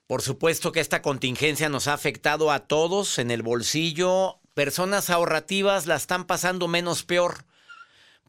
Por 0.08 0.22
supuesto 0.22 0.72
que 0.72 0.82
esta 0.82 1.04
contingencia 1.04 1.70
nos 1.70 1.88
ha 1.88 1.94
afectado 1.94 2.52
a 2.52 2.60
todos 2.60 3.20
en 3.20 3.30
el 3.30 3.44
bolsillo. 3.44 4.40
Personas 4.56 5.10
ahorrativas 5.10 5.86
la 5.86 5.98
están 5.98 6.24
pasando 6.24 6.70
menos 6.70 7.04
peor. 7.04 7.44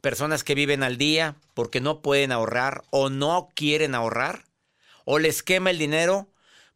Personas 0.00 0.42
que 0.42 0.56
viven 0.56 0.82
al 0.82 0.98
día 0.98 1.36
porque 1.54 1.80
no 1.80 2.02
pueden 2.02 2.32
ahorrar 2.32 2.82
o 2.90 3.10
no 3.10 3.48
quieren 3.54 3.94
ahorrar 3.94 4.44
o 5.04 5.20
les 5.20 5.44
quema 5.44 5.70
el 5.70 5.78
dinero, 5.78 6.26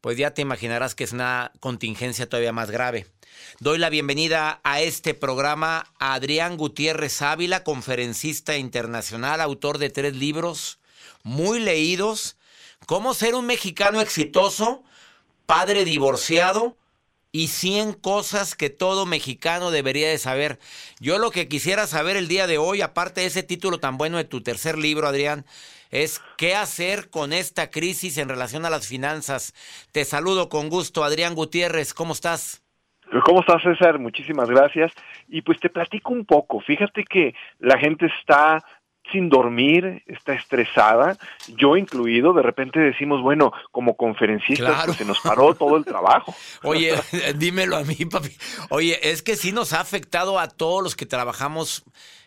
pues 0.01 0.17
ya 0.17 0.35
te 0.35 0.43
imaginarás 0.43 0.95
que 0.95 1.03
es 1.03 1.11
una 1.11 1.51
contingencia 1.59 2.29
todavía 2.29 2.53
más 2.53 2.71
grave. 2.71 3.09
Doy 3.59 3.79
la 3.79 3.91
bienvenida 3.91 4.61
a 4.63 4.83
este 4.83 5.15
programa 5.15 5.93
a 5.99 6.15
Adrián 6.15 6.57
Gutiérrez 6.57 7.21
Ávila, 7.21 7.65
conferencista 7.65 8.57
internacional, 8.57 9.41
autor 9.41 9.79
de 9.79 9.91
tres 9.91 10.15
libros 10.15 10.79
muy 11.25 11.59
leídos. 11.59 12.37
Cómo 12.87 13.15
ser 13.15 13.35
un 13.35 13.47
mexicano 13.47 14.01
exitoso, 14.01 14.85
padre 15.47 15.85
divorciado 15.85 16.77
y 17.33 17.49
100 17.49 17.95
cosas 17.95 18.55
que 18.55 18.71
todo 18.71 19.07
mexicano 19.07 19.71
debería 19.71 20.09
de 20.09 20.19
saber. 20.19 20.59
Yo 21.01 21.19
lo 21.19 21.31
que 21.31 21.49
quisiera 21.49 21.87
saber 21.87 22.17
el 22.17 22.29
día 22.29 22.47
de 22.47 22.59
hoy, 22.59 22.83
aparte 22.83 23.21
de 23.21 23.29
ese 23.29 23.43
título 23.43 23.79
tan 23.79 23.97
bueno 23.99 24.17
de 24.17 24.25
tu 24.25 24.43
tercer 24.43 24.79
libro, 24.79 25.07
Adrián, 25.07 25.45
es 25.91 26.21
qué 26.37 26.55
hacer 26.55 27.11
con 27.11 27.33
esta 27.33 27.71
crisis 27.71 28.19
en 28.19 28.29
relación 28.29 28.65
a 28.65 28.71
las 28.71 28.87
finanzas. 28.87 29.55
Te 29.93 30.05
saludo 30.05 30.49
con 30.49 30.69
gusto, 30.69 31.05
Adrián 31.05 31.35
Gutiérrez, 31.35 31.95
¿cómo 31.95 32.13
estás? 32.13 32.63
¿Cómo 33.25 33.41
estás, 33.41 33.63
César? 33.63 33.99
Muchísimas 33.99 34.49
gracias. 34.49 34.93
Y 35.29 35.43
pues 35.43 35.59
te 35.59 35.69
platico 35.69 36.13
un 36.13 36.25
poco. 36.25 36.61
Fíjate 36.61 37.05
que 37.05 37.35
la 37.59 37.77
gente 37.77 38.07
está 38.21 38.63
sin 39.11 39.29
dormir, 39.29 40.03
está 40.07 40.35
estresada, 40.35 41.19
yo 41.49 41.77
incluido, 41.77 42.33
de 42.33 42.43
repente 42.43 42.81
decimos, 42.81 43.23
bueno, 43.23 43.53
como 43.71 43.97
conferencistas 43.97 44.85
pues, 44.87 44.99
se 44.99 45.05
nos 45.05 45.21
paró 45.21 45.55
todo 45.55 45.77
el 45.77 45.85
trabajo. 45.85 46.35
Oye, 46.63 46.95
dímelo 47.37 47.77
a 47.77 47.85
mí, 47.85 47.97
papi. 47.97 48.37
Oye, 48.71 48.99
es 49.11 49.23
que 49.23 49.37
sí 49.37 49.53
nos 49.53 49.73
ha 49.73 49.81
afectado 49.81 50.39
a 50.39 50.49
todos 50.49 50.83
los 50.83 50.97
que 50.97 51.07
trabajamos 51.07 51.85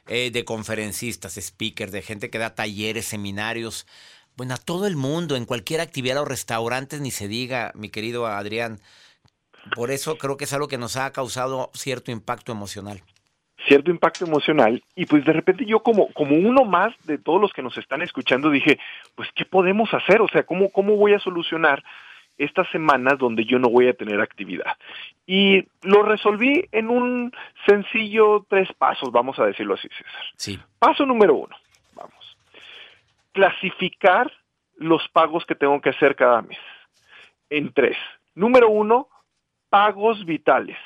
eh, 0.07 0.31
de 0.31 0.45
conferencistas, 0.45 1.39
speakers, 1.39 1.91
de 1.91 2.01
gente 2.01 2.29
que 2.29 2.37
da 2.37 2.55
talleres, 2.55 3.05
seminarios. 3.05 3.87
Bueno, 4.35 4.55
a 4.55 4.57
todo 4.57 4.87
el 4.87 4.95
mundo, 4.95 5.35
en 5.35 5.45
cualquier 5.45 5.81
actividad 5.81 6.21
o 6.21 6.25
restaurantes, 6.25 7.01
ni 7.01 7.11
se 7.11 7.27
diga, 7.27 7.71
mi 7.75 7.89
querido 7.89 8.25
Adrián. 8.27 8.79
Por 9.75 9.91
eso 9.91 10.17
creo 10.17 10.37
que 10.37 10.43
es 10.43 10.53
algo 10.53 10.67
que 10.67 10.77
nos 10.77 10.97
ha 10.97 11.11
causado 11.11 11.71
cierto 11.73 12.11
impacto 12.11 12.51
emocional 12.51 13.01
cierto 13.67 13.91
impacto 13.91 14.25
emocional 14.25 14.83
y 14.95 15.05
pues 15.05 15.25
de 15.25 15.33
repente 15.33 15.65
yo 15.65 15.81
como, 15.81 16.11
como 16.13 16.35
uno 16.35 16.65
más 16.65 16.93
de 17.05 17.17
todos 17.17 17.39
los 17.39 17.53
que 17.53 17.61
nos 17.61 17.77
están 17.77 18.01
escuchando 18.01 18.49
dije, 18.49 18.79
pues 19.15 19.29
¿qué 19.35 19.45
podemos 19.45 19.93
hacer? 19.93 20.21
O 20.21 20.27
sea, 20.27 20.43
¿cómo, 20.43 20.69
cómo 20.69 20.95
voy 20.95 21.13
a 21.13 21.19
solucionar 21.19 21.83
estas 22.37 22.69
semanas 22.71 23.17
donde 23.19 23.45
yo 23.45 23.59
no 23.59 23.69
voy 23.69 23.87
a 23.87 23.93
tener 23.93 24.19
actividad? 24.21 24.77
Y 25.25 25.65
lo 25.81 26.03
resolví 26.03 26.67
en 26.71 26.89
un 26.89 27.31
sencillo 27.65 28.45
tres 28.49 28.69
pasos, 28.77 29.11
vamos 29.11 29.39
a 29.39 29.45
decirlo 29.45 29.75
así, 29.75 29.87
César. 29.89 30.23
Sí. 30.35 30.59
Paso 30.79 31.05
número 31.05 31.35
uno, 31.35 31.55
vamos. 31.95 32.37
Clasificar 33.31 34.31
los 34.77 35.07
pagos 35.09 35.45
que 35.45 35.55
tengo 35.55 35.79
que 35.81 35.89
hacer 35.89 36.15
cada 36.15 36.41
mes 36.41 36.57
en 37.49 37.71
tres. 37.71 37.97
Número 38.35 38.69
uno, 38.69 39.07
pagos 39.69 40.25
vitales. 40.25 40.77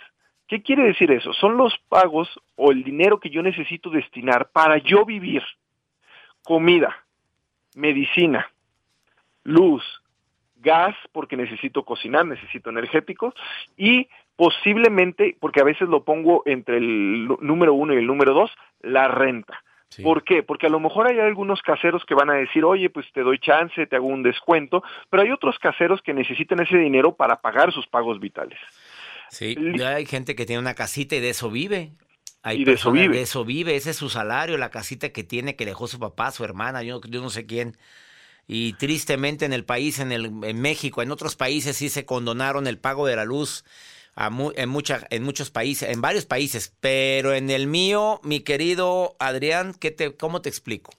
¿Qué 0.47 0.61
quiere 0.61 0.83
decir 0.83 1.11
eso? 1.11 1.33
Son 1.33 1.57
los 1.57 1.77
pagos 1.89 2.29
o 2.55 2.71
el 2.71 2.83
dinero 2.83 3.19
que 3.19 3.29
yo 3.29 3.41
necesito 3.43 3.89
destinar 3.89 4.49
para 4.51 4.77
yo 4.77 5.05
vivir. 5.05 5.43
Comida, 6.43 7.03
medicina, 7.75 8.49
luz, 9.43 9.83
gas, 10.57 10.95
porque 11.11 11.37
necesito 11.37 11.83
cocinar, 11.83 12.25
necesito 12.25 12.69
energéticos, 12.69 13.33
y 13.75 14.07
posiblemente, 14.35 15.35
porque 15.39 15.61
a 15.61 15.65
veces 15.65 15.89
lo 15.89 16.03
pongo 16.03 16.43
entre 16.45 16.77
el 16.77 17.27
número 17.41 17.73
uno 17.73 17.93
y 17.93 17.97
el 17.97 18.07
número 18.07 18.33
dos, 18.33 18.51
la 18.81 19.07
renta. 19.07 19.61
¿Por 20.03 20.23
qué? 20.23 20.43
Porque 20.43 20.67
a 20.67 20.69
lo 20.69 20.79
mejor 20.79 21.07
hay 21.07 21.19
algunos 21.19 21.61
caseros 21.61 22.05
que 22.05 22.13
van 22.13 22.29
a 22.29 22.33
decir, 22.33 22.63
oye, 22.65 22.89
pues 22.89 23.11
te 23.13 23.21
doy 23.21 23.39
chance, 23.39 23.87
te 23.87 23.95
hago 23.95 24.07
un 24.07 24.21
descuento, 24.21 24.83
pero 25.09 25.23
hay 25.23 25.31
otros 25.31 25.57
caseros 25.59 26.01
que 26.01 26.13
necesitan 26.13 26.59
ese 26.59 26.77
dinero 26.77 27.15
para 27.15 27.37
pagar 27.37 27.71
sus 27.71 27.87
pagos 27.87 28.19
vitales. 28.19 28.59
Sí, 29.29 29.55
hay 29.83 30.05
gente 30.05 30.35
que 30.35 30.45
tiene 30.45 30.59
una 30.59 30.73
casita 30.73 31.15
y 31.15 31.19
de 31.19 31.29
eso 31.29 31.49
vive. 31.49 31.93
Hay 32.43 32.61
y 32.61 32.65
de 32.65 32.73
eso 32.73 32.91
vive. 32.91 33.15
De 33.15 33.21
eso 33.23 33.43
vive, 33.43 33.75
ese 33.75 33.91
es 33.91 33.97
su 33.97 34.09
salario, 34.09 34.57
la 34.57 34.69
casita 34.69 35.09
que 35.09 35.23
tiene, 35.23 35.55
que 35.55 35.65
dejó 35.65 35.87
su 35.87 35.99
papá, 35.99 36.31
su 36.31 36.43
hermana, 36.43 36.83
yo, 36.83 37.01
yo 37.01 37.21
no 37.21 37.29
sé 37.29 37.45
quién. 37.45 37.77
Y 38.47 38.73
tristemente 38.73 39.45
en 39.45 39.53
el 39.53 39.65
país, 39.65 39.99
en, 39.99 40.11
el, 40.11 40.25
en 40.43 40.61
México, 40.61 41.01
en 41.01 41.11
otros 41.11 41.35
países 41.35 41.75
sí 41.75 41.89
se 41.89 42.05
condonaron 42.05 42.67
el 42.67 42.77
pago 42.77 43.05
de 43.05 43.15
la 43.15 43.25
luz 43.25 43.65
a 44.15 44.31
en, 44.55 44.69
mucha, 44.69 45.05
en 45.09 45.23
muchos 45.23 45.51
países, 45.51 45.89
en 45.89 46.01
varios 46.01 46.25
países, 46.25 46.73
pero 46.79 47.33
en 47.33 47.51
el 47.51 47.67
mío, 47.67 48.19
mi 48.23 48.39
querido 48.39 49.15
Adrián, 49.19 49.75
¿qué 49.75 49.91
te, 49.91 50.15
¿cómo 50.15 50.41
te 50.41 50.49
explico? 50.49 50.91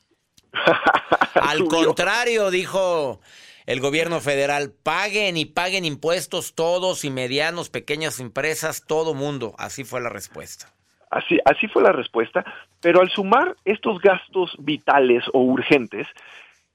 Al 1.34 1.64
contrario, 1.64 2.50
dijo 2.50 3.20
el 3.68 3.80
gobierno 3.80 4.20
federal, 4.20 4.72
paguen 4.82 5.36
y 5.36 5.44
paguen 5.44 5.84
impuestos 5.84 6.54
todos 6.54 7.04
y 7.04 7.10
medianos, 7.10 7.68
pequeñas 7.68 8.18
empresas, 8.18 8.82
todo 8.86 9.12
mundo. 9.12 9.54
Así 9.58 9.84
fue 9.84 10.00
la 10.00 10.08
respuesta. 10.08 10.72
Así, 11.10 11.38
así 11.44 11.68
fue 11.68 11.82
la 11.82 11.92
respuesta, 11.92 12.46
pero 12.80 13.02
al 13.02 13.10
sumar 13.10 13.56
estos 13.66 14.00
gastos 14.00 14.56
vitales 14.58 15.22
o 15.34 15.40
urgentes, 15.40 16.06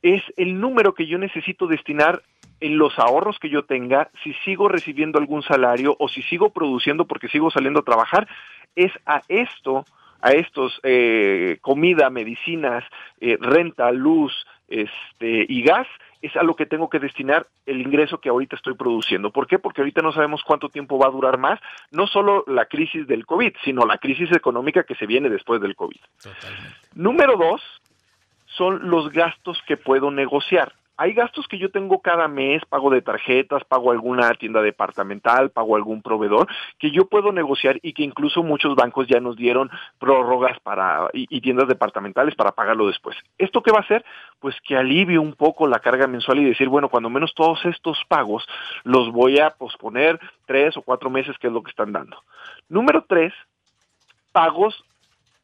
es 0.03 0.21
el 0.37 0.59
número 0.59 0.93
que 0.93 1.07
yo 1.07 1.17
necesito 1.17 1.65
destinar 1.65 2.21
en 2.59 2.77
los 2.77 2.99
ahorros 2.99 3.39
que 3.39 3.49
yo 3.49 3.65
tenga, 3.65 4.11
si 4.23 4.35
sigo 4.45 4.69
recibiendo 4.69 5.17
algún 5.17 5.41
salario 5.41 5.95
o 5.97 6.07
si 6.07 6.21
sigo 6.21 6.51
produciendo 6.51 7.05
porque 7.05 7.27
sigo 7.27 7.49
saliendo 7.49 7.79
a 7.79 7.85
trabajar, 7.85 8.27
es 8.75 8.91
a 9.07 9.23
esto, 9.29 9.83
a 10.21 10.33
estos 10.33 10.79
eh, 10.83 11.57
comida, 11.61 12.11
medicinas, 12.11 12.83
eh, 13.19 13.35
renta, 13.41 13.89
luz 13.91 14.31
este, 14.67 15.47
y 15.49 15.63
gas, 15.63 15.87
es 16.23 16.35
a 16.37 16.43
lo 16.43 16.55
que 16.55 16.65
tengo 16.65 16.89
que 16.89 16.99
destinar 16.99 17.47
el 17.65 17.81
ingreso 17.81 18.19
que 18.19 18.29
ahorita 18.29 18.55
estoy 18.55 18.75
produciendo. 18.75 19.31
¿Por 19.31 19.45
qué? 19.45 19.59
Porque 19.59 19.81
ahorita 19.81 20.01
no 20.01 20.13
sabemos 20.13 20.41
cuánto 20.43 20.69
tiempo 20.69 20.97
va 20.97 21.07
a 21.07 21.11
durar 21.11 21.37
más, 21.37 21.59
no 21.91 22.07
solo 22.07 22.45
la 22.47 22.65
crisis 22.65 23.05
del 23.07 23.25
COVID, 23.25 23.53
sino 23.65 23.85
la 23.85 23.97
crisis 23.97 24.31
económica 24.31 24.83
que 24.83 24.95
se 24.95 25.05
viene 25.05 25.29
después 25.29 25.59
del 25.61 25.75
COVID. 25.75 25.99
Número 26.95 27.35
dos, 27.35 27.61
son 28.45 28.89
los 28.89 29.11
gastos 29.11 29.61
que 29.67 29.75
puedo 29.75 30.11
negociar 30.11 30.71
hay 30.97 31.13
gastos 31.13 31.47
que 31.47 31.57
yo 31.57 31.71
tengo 31.71 31.99
cada 32.01 32.27
mes, 32.27 32.63
pago 32.65 32.89
de 32.89 33.01
tarjetas, 33.01 33.63
pago 33.65 33.91
alguna 33.91 34.33
tienda 34.35 34.61
departamental, 34.61 35.49
pago 35.49 35.75
algún 35.75 36.01
proveedor, 36.01 36.47
que 36.77 36.91
yo 36.91 37.05
puedo 37.07 37.31
negociar 37.31 37.79
y 37.81 37.93
que 37.93 38.03
incluso 38.03 38.43
muchos 38.43 38.75
bancos 38.75 39.07
ya 39.07 39.19
nos 39.19 39.35
dieron 39.35 39.71
prórrogas 39.97 40.59
para 40.59 41.09
y, 41.13 41.41
tiendas 41.41 41.67
departamentales 41.67 42.35
para 42.35 42.51
pagarlo 42.51 42.87
después. 42.87 43.17
¿Esto 43.37 43.61
qué 43.61 43.71
va 43.71 43.79
a 43.79 43.83
hacer? 43.83 44.05
Pues 44.39 44.55
que 44.61 44.77
alivie 44.77 45.17
un 45.17 45.33
poco 45.33 45.67
la 45.67 45.79
carga 45.79 46.07
mensual 46.07 46.39
y 46.39 46.45
decir, 46.45 46.69
bueno, 46.69 46.89
cuando 46.89 47.09
menos 47.09 47.33
todos 47.33 47.65
estos 47.65 48.01
pagos 48.07 48.45
los 48.83 49.11
voy 49.11 49.39
a 49.39 49.49
posponer 49.49 50.19
tres 50.45 50.77
o 50.77 50.83
cuatro 50.83 51.09
meses, 51.09 51.37
que 51.39 51.47
es 51.47 51.53
lo 51.53 51.63
que 51.63 51.71
están 51.71 51.91
dando. 51.91 52.23
Número 52.69 53.03
tres, 53.07 53.33
pagos 54.31 54.83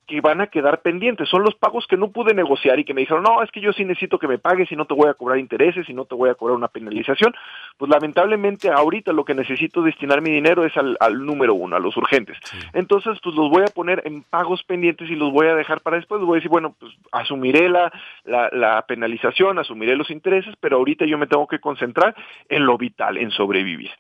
que 0.10 0.22
van 0.22 0.42
a 0.42 0.48
quedar 0.48 0.82
pendientes. 0.82 1.30
Son 1.30 1.44
los 1.44 1.54
pagos 1.56 1.86
que 1.88 1.96
no 1.96 2.10
pude 2.12 2.34
negociar 2.34 2.80
y 2.80 2.84
que 2.84 2.96
me 2.96 3.02
dijeron, 3.02 3.24
no, 3.24 3.44
es 3.44 3.52
que 3.52 3.62
yo 3.62 3.72
sí 3.72 3.86
necesito 3.86 4.18
que 4.18 4.28
me 4.28 4.40
pagues 4.40 4.72
y 4.72 4.76
no 4.76 4.86
te 4.86 4.96
voy 4.96 5.08
a 5.08 5.14
cobrar 5.14 5.38
intereses 5.38 5.88
y 5.88 5.94
no 5.94 6.06
te 6.06 6.16
voy 6.16 6.32
a 6.32 6.34
cobrar 6.34 6.58
una 6.58 6.68
penalización. 6.68 7.34
Pues 7.78 7.92
lamentablemente 7.92 8.70
ahorita 8.70 9.14
lo 9.14 9.24
que 9.24 9.36
necesito 9.36 9.84
destinar 9.84 10.22
mi 10.22 10.32
dinero 10.32 10.66
es 10.66 10.74
al, 10.76 10.98
número 11.26 11.54
uno, 11.54 11.76
a 11.76 11.80
los 11.80 11.96
urgentes. 11.96 12.38
Entonces, 12.74 13.20
pues 13.24 13.36
los 13.36 13.50
voy 13.52 13.62
a 13.62 13.74
poner 13.74 14.02
en 14.06 14.24
pagos 14.24 14.64
pendientes 14.64 15.10
y 15.10 15.16
los 15.16 15.32
voy 15.32 15.48
a 15.48 15.56
dejar 15.56 15.82
para 15.82 15.98
después. 15.98 16.22
voy 16.22 16.38
a 16.38 16.40
decir, 16.40 16.50
bueno, 16.50 16.76
pues 16.80 16.92
asumiré 17.12 17.70
la, 17.70 17.92
la, 18.26 18.50
la 18.52 18.82
penalización, 18.88 19.60
asumiré 19.60 19.96
los 19.96 20.10
intereses, 20.10 20.56
pero 20.60 20.78
ahorita 20.78 21.06
yo 21.06 21.20
me 21.20 21.28
tengo 21.28 21.48
que 21.48 21.60
concentrar 21.60 22.16
en 22.50 22.66
lo 22.66 22.78
vital, 22.80 23.18
en 23.18 23.30
sobrevivir. 23.30 23.92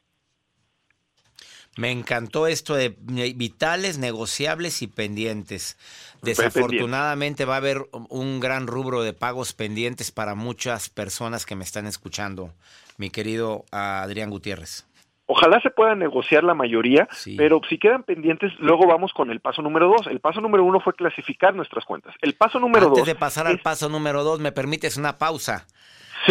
Me 1.77 1.91
encantó 1.91 2.47
esto 2.47 2.75
de 2.75 2.95
vitales, 3.36 3.97
negociables 3.97 4.82
y 4.82 4.88
pendientes. 4.88 5.77
Desafortunadamente 6.21 7.45
va 7.45 7.53
a 7.53 7.58
haber 7.58 7.88
un 8.10 8.39
gran 8.39 8.67
rubro 8.67 9.01
de 9.01 9.13
pagos 9.13 9.53
pendientes 9.53 10.12
para 10.12 10.36
muchas 10.36 10.89
personas 10.89 11.45
que 11.45 11.55
me 11.55 11.63
están 11.63 11.86
escuchando, 11.86 12.53
mi 12.97 13.10
querido 13.10 13.65
Adrián 13.71 14.29
Gutiérrez. 14.29 14.86
Ojalá 15.32 15.62
se 15.62 15.69
pueda 15.69 15.93
negociar 15.93 16.43
la 16.43 16.55
mayoría, 16.55 17.08
pero 17.38 17.62
si 17.69 17.77
quedan 17.77 18.01
pendientes, 18.01 18.51
luego 18.58 18.88
vamos 18.88 19.13
con 19.13 19.29
el 19.29 19.41
paso 19.41 19.62
número 19.62 19.88
dos. 19.88 20.08
El 20.08 20.19
paso 20.19 20.41
número 20.41 20.63
uno 20.63 20.79
fue 20.79 20.93
clasificar 20.93 21.53
nuestras 21.53 21.86
cuentas. 21.86 22.15
El 22.21 22.34
paso 22.34 22.60
número 22.60 22.89
dos. 22.89 22.97
Antes 22.97 23.13
de 23.13 23.19
pasar 23.19 23.45
al 23.45 23.60
paso 23.60 23.89
número 23.89 24.23
dos, 24.23 24.39
me 24.39 24.51
permites 24.51 24.97
una 24.97 25.19
pausa 25.19 25.67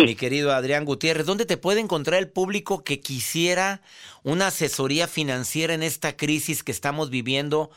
mi 0.05 0.15
querido 0.15 0.53
Adrián 0.53 0.85
Gutiérrez, 0.85 1.27
¿dónde 1.27 1.47
te 1.47 1.57
puede 1.57 1.81
encontrar 1.81 2.19
el 2.19 2.29
público 2.29 2.85
que 2.85 3.01
quisiera 3.01 3.81
una 4.23 4.49
asesoría 4.49 5.09
financiera 5.09 5.75
en 5.75 5.83
esta 5.83 6.17
crisis 6.17 6.63
que 6.63 6.73
estamos 6.73 7.11
viviendo? 7.11 7.71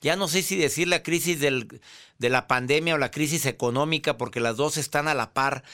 Ya 0.00 0.16
no 0.16 0.28
sé 0.28 0.42
si 0.42 0.56
decir 0.56 0.88
la 0.88 1.02
crisis 1.02 1.40
del, 1.40 1.80
de 2.18 2.28
la 2.28 2.46
pandemia 2.46 2.94
o 2.94 2.98
la 2.98 3.10
crisis 3.10 3.46
económica, 3.46 4.16
porque 4.16 4.40
las 4.40 4.56
dos 4.56 4.76
están 4.76 5.08
a 5.08 5.14
la 5.14 5.32
par. 5.32 5.64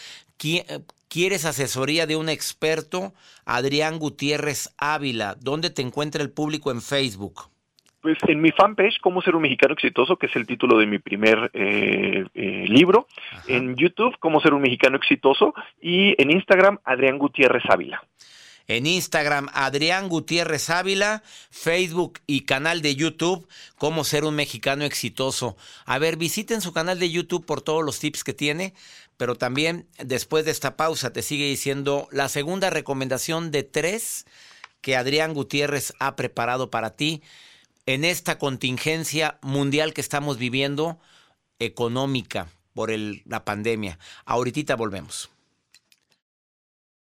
¿Quieres 1.08 1.44
asesoría 1.44 2.06
de 2.06 2.16
un 2.16 2.28
experto? 2.28 3.12
Adrián 3.44 3.98
Gutiérrez 3.98 4.70
Ávila. 4.78 5.36
¿Dónde 5.40 5.70
te 5.70 5.82
encuentra 5.82 6.22
el 6.22 6.30
público 6.30 6.70
en 6.70 6.82
Facebook? 6.82 7.51
Pues 8.02 8.18
en 8.26 8.40
mi 8.40 8.50
fanpage, 8.50 8.98
Cómo 9.00 9.22
ser 9.22 9.36
un 9.36 9.42
mexicano 9.42 9.74
exitoso, 9.74 10.16
que 10.16 10.26
es 10.26 10.34
el 10.34 10.44
título 10.44 10.76
de 10.76 10.86
mi 10.86 10.98
primer 10.98 11.50
eh, 11.54 12.24
eh, 12.34 12.64
libro. 12.66 13.06
En 13.46 13.76
YouTube, 13.76 14.18
Cómo 14.18 14.40
ser 14.40 14.54
un 14.54 14.62
mexicano 14.62 14.96
exitoso. 14.96 15.54
Y 15.80 16.20
en 16.20 16.32
Instagram, 16.32 16.80
Adrián 16.84 17.18
Gutiérrez 17.18 17.62
Ávila. 17.68 18.02
En 18.66 18.86
Instagram, 18.86 19.48
Adrián 19.52 20.08
Gutiérrez 20.08 20.68
Ávila, 20.70 21.22
Facebook 21.50 22.18
y 22.26 22.40
canal 22.40 22.82
de 22.82 22.96
YouTube, 22.96 23.46
Cómo 23.76 24.02
ser 24.02 24.24
un 24.24 24.34
mexicano 24.34 24.84
exitoso. 24.84 25.56
A 25.86 25.98
ver, 25.98 26.16
visiten 26.16 26.60
su 26.60 26.72
canal 26.72 26.98
de 26.98 27.10
YouTube 27.10 27.46
por 27.46 27.62
todos 27.62 27.84
los 27.84 28.00
tips 28.00 28.24
que 28.24 28.34
tiene, 28.34 28.74
pero 29.16 29.36
también 29.36 29.86
después 29.98 30.44
de 30.44 30.50
esta 30.50 30.76
pausa 30.76 31.12
te 31.12 31.22
sigue 31.22 31.46
diciendo 31.46 32.08
la 32.10 32.28
segunda 32.28 32.68
recomendación 32.68 33.52
de 33.52 33.62
tres 33.62 34.26
que 34.80 34.96
Adrián 34.96 35.34
Gutiérrez 35.34 35.92
ha 36.00 36.16
preparado 36.16 36.68
para 36.70 36.96
ti 36.96 37.22
en 37.86 38.04
esta 38.04 38.38
contingencia 38.38 39.38
mundial 39.42 39.92
que 39.92 40.00
estamos 40.00 40.38
viviendo 40.38 41.00
económica 41.58 42.48
por 42.74 42.90
la 42.90 43.44
pandemia. 43.44 43.98
Ahorita 44.24 44.76
volvemos. 44.76 45.31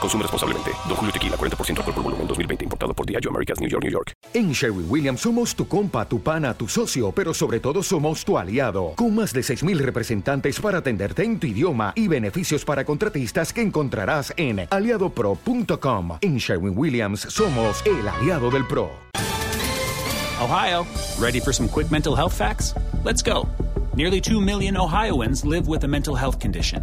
Consume 0.00 0.22
responsablemente. 0.22 0.70
Don 0.88 0.96
Julio 0.96 1.12
Tequila, 1.12 1.36
40% 1.36 1.78
alcohol 1.78 1.94
por 1.94 2.02
volumen, 2.02 2.26
2020. 2.26 2.64
Importado 2.64 2.94
por 2.94 3.06
Diageo 3.06 3.30
Americas, 3.30 3.60
New 3.60 3.68
York, 3.68 3.82
New 3.84 3.92
York. 3.92 4.12
En 4.34 4.52
Sherwin 4.52 4.86
Williams 4.88 5.20
somos 5.20 5.54
tu 5.54 5.66
compa, 5.68 6.06
tu 6.06 6.20
pana, 6.20 6.54
tu 6.54 6.68
socio, 6.68 7.12
pero 7.12 7.32
sobre 7.34 7.60
todo 7.60 7.82
somos 7.82 8.24
tu 8.24 8.38
aliado. 8.38 8.92
Con 8.96 9.14
más 9.14 9.32
de 9.32 9.40
6.000 9.40 9.78
representantes 9.78 10.60
para 10.60 10.78
atenderte 10.78 11.24
en 11.24 11.38
tu 11.38 11.46
idioma 11.46 11.92
y 11.94 12.08
beneficios 12.08 12.64
para 12.64 12.84
contratistas 12.84 13.52
que 13.52 13.62
encontrarás 13.62 14.32
en 14.36 14.66
aliadopro.com. 14.70 16.18
En 16.20 16.38
Sherwin 16.38 16.76
Williams 16.76 17.20
somos 17.20 17.82
el 17.86 18.08
aliado 18.08 18.50
del 18.50 18.66
PRO. 18.66 18.90
Ohio, 20.38 20.86
ready 21.18 21.40
for 21.40 21.52
some 21.52 21.66
quick 21.66 21.90
mental 21.90 22.14
health 22.14 22.34
facts? 22.34 22.74
Let's 23.04 23.22
go. 23.22 23.48
Nearly 23.94 24.20
2 24.20 24.38
million 24.38 24.76
Ohioans 24.76 25.46
live 25.46 25.66
with 25.66 25.84
a 25.84 25.88
mental 25.88 26.14
health 26.14 26.38
condition. 26.38 26.82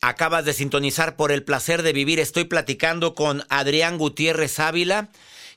Acabas 0.00 0.44
de 0.44 0.52
sintonizar 0.52 1.16
por 1.16 1.32
el 1.32 1.42
placer 1.42 1.82
de 1.82 1.92
vivir. 1.92 2.20
Estoy 2.20 2.44
platicando 2.44 3.14
con 3.14 3.44
Adrián 3.48 3.98
Gutiérrez 3.98 4.58
Ávila, 4.60 5.08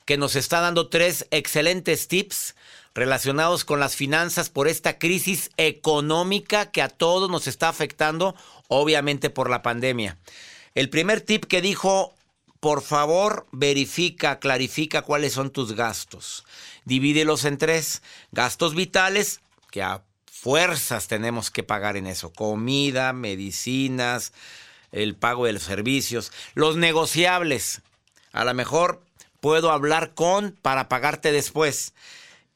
que 0.04 0.16
nos 0.16 0.34
está 0.34 0.60
dando 0.60 0.88
tres 0.88 1.26
excelentes 1.30 2.08
tips 2.08 2.56
relacionados 2.94 3.64
con 3.64 3.78
las 3.78 3.94
finanzas 3.94 4.50
por 4.50 4.66
esta 4.66 4.98
crisis 4.98 5.50
económica 5.56 6.70
que 6.70 6.82
a 6.82 6.88
todos 6.88 7.30
nos 7.30 7.46
está 7.46 7.68
afectando, 7.68 8.34
obviamente 8.68 9.30
por 9.30 9.48
la 9.48 9.62
pandemia. 9.62 10.18
El 10.74 10.90
primer 10.90 11.20
tip 11.20 11.44
que 11.44 11.60
dijo, 11.60 12.14
por 12.60 12.82
favor, 12.82 13.46
verifica, 13.52 14.38
clarifica 14.38 15.02
cuáles 15.02 15.32
son 15.32 15.50
tus 15.50 15.74
gastos. 15.74 16.44
Divídelos 16.84 17.44
en 17.44 17.58
tres. 17.58 18.02
Gastos 18.32 18.74
vitales, 18.74 19.40
que 19.70 19.82
fuerzas 20.40 21.06
tenemos 21.06 21.50
que 21.50 21.62
pagar 21.62 21.96
en 21.98 22.06
eso. 22.06 22.32
Comida, 22.32 23.12
medicinas, 23.12 24.32
el 24.90 25.14
pago 25.14 25.44
de 25.44 25.52
los 25.52 25.62
servicios. 25.62 26.32
Los 26.54 26.76
negociables. 26.76 27.82
A 28.32 28.44
lo 28.44 28.54
mejor 28.54 29.02
puedo 29.40 29.70
hablar 29.70 30.14
con 30.14 30.56
para 30.62 30.88
pagarte 30.88 31.30
después. 31.30 31.92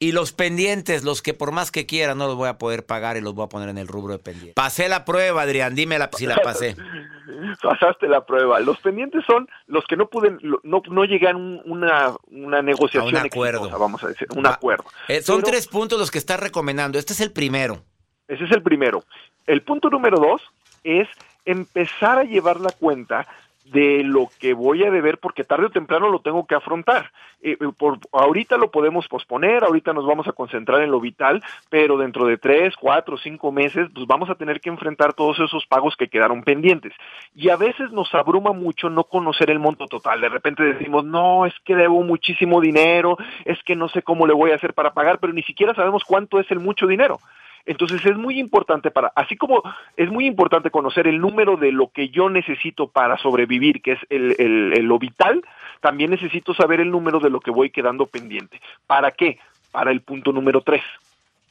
Y 0.05 0.11
los 0.11 0.33
pendientes, 0.33 1.03
los 1.03 1.23
que 1.23 1.33
por 1.33 1.51
más 1.51 1.71
que 1.71 1.87
quiera 1.87 2.13
no 2.13 2.27
los 2.27 2.35
voy 2.35 2.47
a 2.47 2.59
poder 2.59 2.85
pagar 2.85 3.17
y 3.17 3.21
los 3.21 3.33
voy 3.33 3.45
a 3.45 3.49
poner 3.49 3.69
en 3.69 3.79
el 3.79 3.87
rubro 3.87 4.13
de 4.13 4.19
pendientes. 4.19 4.53
Pasé 4.53 4.87
la 4.87 5.03
prueba, 5.03 5.41
Adrián, 5.41 5.73
dime 5.73 5.97
si 6.15 6.27
la 6.27 6.35
pasé. 6.35 6.75
Pasaste 7.63 8.07
la 8.07 8.23
prueba. 8.23 8.59
Los 8.59 8.77
pendientes 8.81 9.25
son 9.25 9.49
los 9.65 9.83
que 9.87 9.97
no 9.97 10.07
pueden, 10.07 10.37
no, 10.61 10.83
no 10.87 11.05
llegan 11.05 11.35
a 11.35 11.61
una, 11.65 12.13
una 12.27 12.61
negociación. 12.61 13.15
A 13.15 13.21
un 13.21 13.25
acuerdo. 13.25 13.61
Exitosa, 13.61 13.77
vamos 13.79 14.03
a 14.03 14.07
decir, 14.09 14.27
un 14.35 14.45
acuerdo. 14.45 14.85
Eh, 15.07 15.23
son 15.23 15.37
Pero, 15.37 15.53
tres 15.53 15.67
puntos 15.67 15.97
los 15.97 16.11
que 16.11 16.19
estás 16.19 16.39
recomendando. 16.39 16.99
Este 16.99 17.13
es 17.13 17.21
el 17.21 17.31
primero. 17.31 17.81
Ese 18.27 18.43
es 18.43 18.51
el 18.51 18.61
primero. 18.61 19.03
El 19.47 19.63
punto 19.63 19.89
número 19.89 20.19
dos 20.19 20.39
es 20.83 21.07
empezar 21.45 22.19
a 22.19 22.25
llevar 22.25 22.59
la 22.59 22.69
cuenta 22.69 23.25
de 23.65 24.03
lo 24.03 24.29
que 24.39 24.53
voy 24.53 24.83
a 24.83 24.91
deber 24.91 25.17
porque 25.17 25.43
tarde 25.43 25.65
o 25.65 25.71
temprano 25.71 26.09
lo 26.09 26.19
tengo 26.19 26.45
que 26.45 26.55
afrontar. 26.55 27.11
Eh, 27.41 27.57
por, 27.77 27.99
ahorita 28.11 28.57
lo 28.57 28.71
podemos 28.71 29.07
posponer, 29.07 29.63
ahorita 29.63 29.93
nos 29.93 30.05
vamos 30.05 30.27
a 30.27 30.33
concentrar 30.33 30.81
en 30.81 30.91
lo 30.91 30.99
vital, 30.99 31.43
pero 31.69 31.97
dentro 31.97 32.25
de 32.25 32.37
tres, 32.37 32.75
cuatro, 32.79 33.17
cinco 33.17 33.51
meses, 33.51 33.87
pues 33.93 34.05
vamos 34.07 34.29
a 34.29 34.35
tener 34.35 34.61
que 34.61 34.69
enfrentar 34.69 35.13
todos 35.13 35.39
esos 35.39 35.65
pagos 35.65 35.95
que 35.95 36.07
quedaron 36.07 36.43
pendientes. 36.43 36.93
Y 37.35 37.49
a 37.49 37.57
veces 37.57 37.91
nos 37.91 38.13
abruma 38.13 38.51
mucho 38.53 38.89
no 38.89 39.03
conocer 39.03 39.49
el 39.49 39.59
monto 39.59 39.87
total. 39.87 40.21
De 40.21 40.29
repente 40.29 40.63
decimos, 40.63 41.03
no, 41.03 41.45
es 41.45 41.53
que 41.63 41.75
debo 41.75 42.03
muchísimo 42.03 42.61
dinero, 42.61 43.17
es 43.45 43.61
que 43.63 43.75
no 43.75 43.89
sé 43.89 44.03
cómo 44.03 44.27
le 44.27 44.33
voy 44.33 44.51
a 44.51 44.55
hacer 44.55 44.73
para 44.73 44.93
pagar, 44.93 45.19
pero 45.19 45.33
ni 45.33 45.43
siquiera 45.43 45.73
sabemos 45.73 46.03
cuánto 46.03 46.39
es 46.39 46.49
el 46.51 46.59
mucho 46.59 46.87
dinero. 46.87 47.19
Entonces 47.65 48.05
es 48.05 48.15
muy 48.15 48.39
importante 48.39 48.91
para, 48.91 49.11
así 49.15 49.35
como 49.35 49.63
es 49.97 50.09
muy 50.11 50.27
importante 50.27 50.69
conocer 50.69 51.07
el 51.07 51.19
número 51.19 51.57
de 51.57 51.71
lo 51.71 51.89
que 51.89 52.09
yo 52.09 52.29
necesito 52.29 52.87
para 52.87 53.17
sobrevivir, 53.17 53.81
que 53.81 53.93
es 53.93 53.99
el, 54.09 54.35
el, 54.37 54.73
el, 54.77 54.85
lo 54.85 54.99
vital, 54.99 55.43
también 55.81 56.11
necesito 56.11 56.53
saber 56.53 56.79
el 56.79 56.91
número 56.91 57.19
de 57.19 57.29
lo 57.29 57.39
que 57.39 57.51
voy 57.51 57.71
quedando 57.71 58.05
pendiente. 58.05 58.61
¿Para 58.85 59.11
qué? 59.11 59.39
Para 59.71 59.91
el 59.91 60.01
punto 60.01 60.31
número 60.31 60.61
tres. 60.61 60.83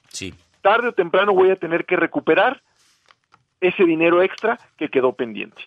Sí. 0.08 0.32
Tarde 0.62 0.88
o 0.88 0.92
temprano 0.92 1.34
voy 1.34 1.50
a 1.50 1.56
tener 1.56 1.84
que 1.84 1.96
recuperar 1.96 2.62
ese 3.60 3.84
dinero 3.84 4.22
extra 4.22 4.58
que 4.76 4.88
quedó 4.88 5.12
pendiente. 5.12 5.62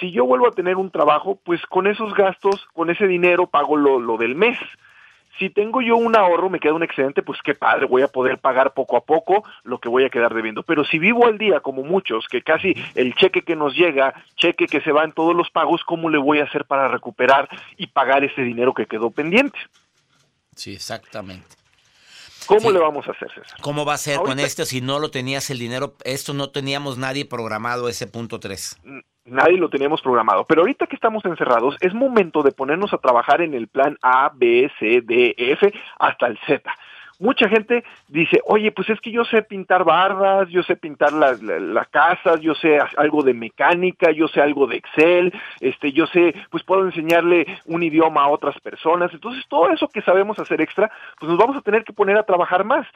Si 0.00 0.10
yo 0.10 0.24
vuelvo 0.24 0.48
a 0.48 0.52
tener 0.52 0.76
un 0.76 0.90
trabajo, 0.90 1.38
pues 1.44 1.64
con 1.66 1.86
esos 1.86 2.14
gastos, 2.14 2.66
con 2.72 2.90
ese 2.90 3.06
dinero 3.06 3.46
pago 3.46 3.76
lo, 3.76 4.00
lo 4.00 4.16
del 4.16 4.34
mes 4.34 4.58
si 5.40 5.48
tengo 5.48 5.80
yo 5.80 5.96
un 5.96 6.14
ahorro, 6.14 6.50
me 6.50 6.60
queda 6.60 6.74
un 6.74 6.82
excedente, 6.82 7.22
pues 7.22 7.40
qué 7.42 7.54
padre, 7.54 7.86
voy 7.86 8.02
a 8.02 8.08
poder 8.08 8.38
pagar 8.38 8.74
poco 8.74 8.98
a 8.98 9.04
poco 9.06 9.42
lo 9.64 9.80
que 9.80 9.88
voy 9.88 10.04
a 10.04 10.10
quedar 10.10 10.34
debiendo. 10.34 10.62
Pero 10.62 10.84
si 10.84 10.98
vivo 10.98 11.26
al 11.26 11.38
día, 11.38 11.60
como 11.60 11.82
muchos, 11.82 12.26
que 12.28 12.42
casi 12.42 12.74
el 12.94 13.14
cheque 13.14 13.40
que 13.40 13.56
nos 13.56 13.74
llega, 13.74 14.12
cheque 14.36 14.66
que 14.66 14.82
se 14.82 14.92
va 14.92 15.02
en 15.02 15.12
todos 15.12 15.34
los 15.34 15.50
pagos, 15.50 15.82
¿cómo 15.84 16.10
le 16.10 16.18
voy 16.18 16.40
a 16.40 16.44
hacer 16.44 16.66
para 16.66 16.88
recuperar 16.88 17.48
y 17.78 17.86
pagar 17.86 18.22
ese 18.22 18.42
dinero 18.42 18.74
que 18.74 18.84
quedó 18.84 19.10
pendiente? 19.10 19.58
Sí, 20.54 20.74
exactamente. 20.74 21.56
¿Cómo 22.46 22.60
sí. 22.68 22.72
le 22.72 22.78
vamos 22.78 23.08
a 23.08 23.12
hacer, 23.12 23.28
César? 23.32 23.60
¿Cómo 23.62 23.86
va 23.86 23.94
a 23.94 23.98
ser 23.98 24.16
Ahorita, 24.16 24.30
con 24.30 24.40
esto 24.40 24.66
si 24.66 24.82
no 24.82 24.98
lo 24.98 25.10
tenías 25.10 25.48
el 25.48 25.58
dinero? 25.58 25.96
Esto 26.04 26.34
no 26.34 26.50
teníamos 26.50 26.98
nadie 26.98 27.24
programado 27.24 27.88
ese 27.88 28.06
punto 28.06 28.40
3. 28.40 28.78
Nadie 29.30 29.58
lo 29.58 29.70
teníamos 29.70 30.02
programado. 30.02 30.44
Pero 30.44 30.62
ahorita 30.62 30.86
que 30.86 30.96
estamos 30.96 31.24
encerrados, 31.24 31.76
es 31.80 31.94
momento 31.94 32.42
de 32.42 32.52
ponernos 32.52 32.92
a 32.92 32.98
trabajar 32.98 33.40
en 33.40 33.54
el 33.54 33.68
plan 33.68 33.96
A, 34.02 34.30
B, 34.34 34.70
C, 34.78 35.00
D, 35.02 35.34
F, 35.38 35.72
hasta 35.98 36.26
el 36.26 36.38
Z. 36.46 36.70
Mucha 37.20 37.50
gente 37.50 37.84
dice, 38.08 38.40
oye, 38.46 38.72
pues 38.72 38.88
es 38.88 38.98
que 39.00 39.12
yo 39.12 39.24
sé 39.26 39.42
pintar 39.42 39.84
bardas, 39.84 40.48
yo 40.48 40.62
sé 40.62 40.74
pintar 40.74 41.12
las 41.12 41.42
la, 41.42 41.60
la 41.60 41.84
casas, 41.84 42.40
yo 42.40 42.54
sé 42.54 42.78
algo 42.96 43.22
de 43.22 43.34
mecánica, 43.34 44.10
yo 44.10 44.26
sé 44.26 44.40
algo 44.40 44.66
de 44.66 44.78
Excel, 44.78 45.30
este, 45.60 45.92
yo 45.92 46.06
sé, 46.06 46.34
pues 46.50 46.64
puedo 46.64 46.86
enseñarle 46.86 47.46
un 47.66 47.82
idioma 47.82 48.22
a 48.22 48.28
otras 48.28 48.58
personas. 48.60 49.12
Entonces, 49.12 49.44
todo 49.48 49.70
eso 49.70 49.86
que 49.88 50.00
sabemos 50.00 50.38
hacer 50.38 50.62
extra, 50.62 50.90
pues 51.18 51.28
nos 51.28 51.38
vamos 51.38 51.58
a 51.58 51.60
tener 51.60 51.84
que 51.84 51.92
poner 51.92 52.16
a 52.16 52.22
trabajar 52.22 52.64
más. 52.64 52.86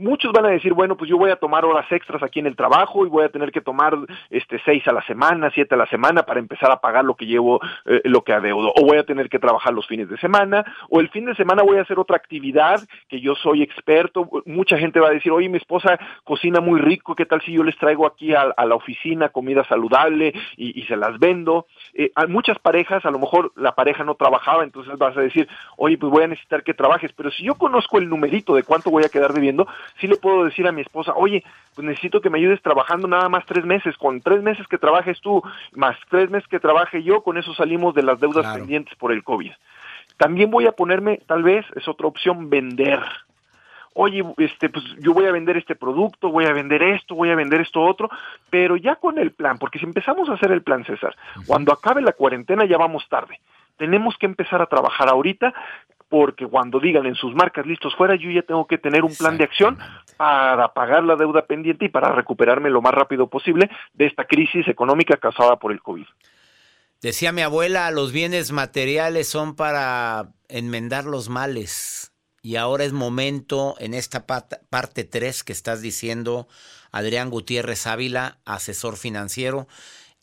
Muchos 0.00 0.32
van 0.32 0.46
a 0.46 0.50
decir, 0.50 0.74
bueno, 0.74 0.96
pues 0.96 1.10
yo 1.10 1.18
voy 1.18 1.30
a 1.30 1.36
tomar 1.36 1.64
horas 1.64 1.90
extras 1.90 2.22
aquí 2.22 2.38
en 2.38 2.46
el 2.46 2.54
trabajo 2.54 3.04
y 3.04 3.08
voy 3.08 3.24
a 3.24 3.30
tener 3.30 3.50
que 3.50 3.60
tomar 3.60 3.98
este 4.30 4.60
seis 4.64 4.86
a 4.86 4.92
la 4.92 5.02
semana, 5.02 5.50
siete 5.52 5.74
a 5.74 5.78
la 5.78 5.88
semana 5.88 6.22
para 6.22 6.38
empezar 6.38 6.70
a 6.70 6.80
pagar 6.80 7.04
lo 7.04 7.16
que 7.16 7.26
llevo, 7.26 7.60
eh, 7.84 8.02
lo 8.04 8.22
que 8.22 8.32
adeudo. 8.32 8.72
O 8.76 8.86
voy 8.86 8.98
a 8.98 9.02
tener 9.02 9.28
que 9.28 9.40
trabajar 9.40 9.74
los 9.74 9.88
fines 9.88 10.08
de 10.08 10.16
semana, 10.18 10.64
o 10.88 11.00
el 11.00 11.08
fin 11.08 11.24
de 11.24 11.34
semana 11.34 11.64
voy 11.64 11.78
a 11.78 11.82
hacer 11.82 11.98
otra 11.98 12.16
actividad 12.16 12.80
que 13.08 13.20
yo 13.20 13.34
soy 13.34 13.60
experto. 13.60 14.30
Mucha 14.46 14.78
gente 14.78 15.00
va 15.00 15.08
a 15.08 15.10
decir, 15.10 15.32
oye, 15.32 15.48
mi 15.48 15.58
esposa 15.58 15.98
cocina 16.22 16.60
muy 16.60 16.80
rico, 16.80 17.16
¿qué 17.16 17.26
tal 17.26 17.42
si 17.42 17.52
yo 17.52 17.64
les 17.64 17.76
traigo 17.76 18.06
aquí 18.06 18.32
a, 18.36 18.54
la 18.56 18.74
oficina 18.76 19.30
comida 19.30 19.64
saludable 19.64 20.32
y, 20.56 20.80
y 20.80 20.84
se 20.84 20.96
las 20.96 21.18
vendo? 21.18 21.66
Eh, 21.94 22.12
muchas 22.28 22.60
parejas, 22.60 23.04
a 23.04 23.10
lo 23.10 23.18
mejor 23.18 23.50
la 23.56 23.74
pareja 23.74 24.04
no 24.04 24.14
trabajaba, 24.14 24.62
entonces 24.62 24.96
vas 24.96 25.16
a 25.16 25.22
decir, 25.22 25.48
oye, 25.76 25.98
pues 25.98 26.12
voy 26.12 26.22
a 26.22 26.28
necesitar 26.28 26.62
que 26.62 26.72
trabajes, 26.72 27.12
pero 27.16 27.32
si 27.32 27.42
yo 27.42 27.56
conozco 27.56 27.98
el 27.98 28.08
numerito 28.08 28.54
de 28.54 28.62
cuánto 28.62 28.90
voy 28.90 29.02
a 29.02 29.08
quedar 29.08 29.32
debiendo, 29.32 29.66
sí 30.00 30.06
le 30.06 30.16
puedo 30.16 30.44
decir 30.44 30.66
a 30.66 30.72
mi 30.72 30.82
esposa, 30.82 31.12
oye, 31.14 31.44
pues 31.74 31.86
necesito 31.86 32.20
que 32.20 32.30
me 32.30 32.38
ayudes 32.38 32.62
trabajando 32.62 33.08
nada 33.08 33.28
más 33.28 33.44
tres 33.46 33.64
meses, 33.64 33.96
con 33.96 34.20
tres 34.20 34.42
meses 34.42 34.66
que 34.66 34.78
trabajes 34.78 35.20
tú, 35.20 35.42
más 35.72 35.96
tres 36.10 36.30
meses 36.30 36.48
que 36.48 36.60
trabaje 36.60 37.02
yo, 37.02 37.22
con 37.22 37.38
eso 37.38 37.54
salimos 37.54 37.94
de 37.94 38.02
las 38.02 38.20
deudas 38.20 38.54
pendientes 38.54 38.94
por 38.96 39.12
el 39.12 39.22
COVID. 39.22 39.52
También 40.16 40.50
voy 40.50 40.66
a 40.66 40.72
ponerme, 40.72 41.20
tal 41.26 41.42
vez, 41.42 41.64
es 41.76 41.86
otra 41.86 42.08
opción, 42.08 42.50
vender. 42.50 43.00
Oye, 43.94 44.24
este, 44.36 44.68
pues 44.68 44.84
yo 45.00 45.12
voy 45.12 45.26
a 45.26 45.32
vender 45.32 45.56
este 45.56 45.74
producto, 45.74 46.30
voy 46.30 46.44
a 46.44 46.52
vender 46.52 46.82
esto, 46.82 47.14
voy 47.14 47.30
a 47.30 47.36
vender 47.36 47.60
esto 47.60 47.82
otro, 47.82 48.10
pero 48.50 48.76
ya 48.76 48.96
con 48.96 49.18
el 49.18 49.32
plan, 49.32 49.58
porque 49.58 49.78
si 49.78 49.84
empezamos 49.84 50.28
a 50.28 50.34
hacer 50.34 50.52
el 50.52 50.62
plan, 50.62 50.84
César, 50.84 51.16
cuando 51.46 51.72
acabe 51.72 52.02
la 52.02 52.12
cuarentena 52.12 52.64
ya 52.64 52.76
vamos 52.76 53.08
tarde. 53.08 53.40
Tenemos 53.76 54.16
que 54.16 54.26
empezar 54.26 54.60
a 54.60 54.66
trabajar 54.66 55.08
ahorita 55.08 55.54
porque 56.08 56.46
cuando 56.46 56.80
digan 56.80 57.06
en 57.06 57.14
sus 57.14 57.34
marcas 57.34 57.66
listos 57.66 57.94
fuera, 57.96 58.16
yo 58.16 58.30
ya 58.30 58.42
tengo 58.42 58.66
que 58.66 58.78
tener 58.78 59.04
un 59.04 59.14
plan 59.14 59.36
de 59.36 59.44
acción 59.44 59.78
para 60.16 60.72
pagar 60.72 61.04
la 61.04 61.16
deuda 61.16 61.46
pendiente 61.46 61.84
y 61.84 61.88
para 61.88 62.12
recuperarme 62.12 62.70
lo 62.70 62.80
más 62.80 62.94
rápido 62.94 63.28
posible 63.28 63.70
de 63.92 64.06
esta 64.06 64.24
crisis 64.24 64.66
económica 64.68 65.16
causada 65.16 65.56
por 65.56 65.72
el 65.72 65.82
COVID. 65.82 66.06
Decía 67.00 67.30
mi 67.30 67.42
abuela, 67.42 67.90
los 67.90 68.10
bienes 68.10 68.50
materiales 68.50 69.28
son 69.28 69.54
para 69.54 70.32
enmendar 70.48 71.04
los 71.04 71.28
males. 71.28 72.12
Y 72.42 72.56
ahora 72.56 72.84
es 72.84 72.92
momento 72.92 73.74
en 73.78 73.94
esta 73.94 74.26
parte 74.26 75.04
3 75.04 75.44
que 75.44 75.52
estás 75.52 75.82
diciendo, 75.82 76.48
Adrián 76.90 77.30
Gutiérrez 77.30 77.86
Ávila, 77.86 78.38
asesor 78.44 78.96
financiero. 78.96 79.68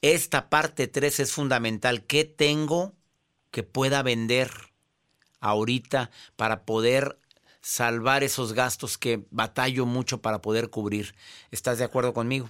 Esta 0.01 0.49
parte 0.49 0.87
3 0.87 1.19
es 1.19 1.33
fundamental. 1.33 2.03
¿Qué 2.03 2.25
tengo 2.25 2.93
que 3.51 3.63
pueda 3.63 4.01
vender 4.03 4.49
ahorita 5.45 6.09
para 6.35 6.63
poder 6.63 7.17
salvar 7.61 8.23
esos 8.23 8.53
gastos 8.53 8.97
que 8.97 9.21
batallo 9.31 9.85
mucho 9.85 10.21
para 10.21 10.41
poder 10.41 10.69
cubrir? 10.69 11.15
¿Estás 11.51 11.77
de 11.77 11.85
acuerdo 11.85 12.13
conmigo? 12.13 12.49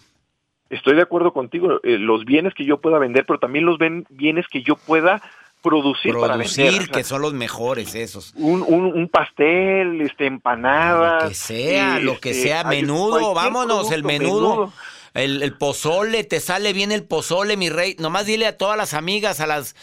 Estoy 0.69 0.95
de 0.95 1.01
acuerdo 1.01 1.31
contigo. 1.31 1.79
Eh, 1.83 1.97
los 1.97 2.25
bienes 2.25 2.53
que 2.53 2.65
yo 2.65 2.79
pueda 2.81 2.97
vender, 2.97 3.25
pero 3.25 3.39
también 3.39 3.65
los 3.65 3.77
bienes 4.09 4.47
que 4.47 4.63
yo 4.63 4.75
pueda 4.75 5.21
producir, 5.61 6.13
para 6.15 6.37
vender. 6.37 6.89
que 6.89 7.03
son 7.03 7.21
los 7.21 7.33
mejores 7.33 7.95
esos. 7.95 8.33
Un, 8.35 8.61
un, 8.61 9.09
pastel, 9.09 10.01
este, 10.01 10.25
empanada. 10.25 11.23
Lo 11.23 11.29
que 11.29 11.35
sea, 11.35 11.99
lo 11.99 12.19
que 12.19 12.31
este, 12.31 12.43
sea, 12.43 12.63
menudo, 12.63 13.33
vámonos, 13.33 13.91
el 13.91 14.03
menudo. 14.03 14.71
El, 15.13 15.41
el, 15.43 15.53
pozole, 15.53 16.25
te 16.25 16.41
sale 16.41 16.73
bien 16.73 16.91
el 16.91 17.05
pozole, 17.05 17.55
mi 17.55 17.69
rey. 17.69 17.95
Nomás 17.99 18.25
dile 18.25 18.47
a 18.47 18.57
todas 18.57 18.77
las 18.77 18.93
amigas, 18.93 19.39
a 19.39 19.47
las 19.47 19.75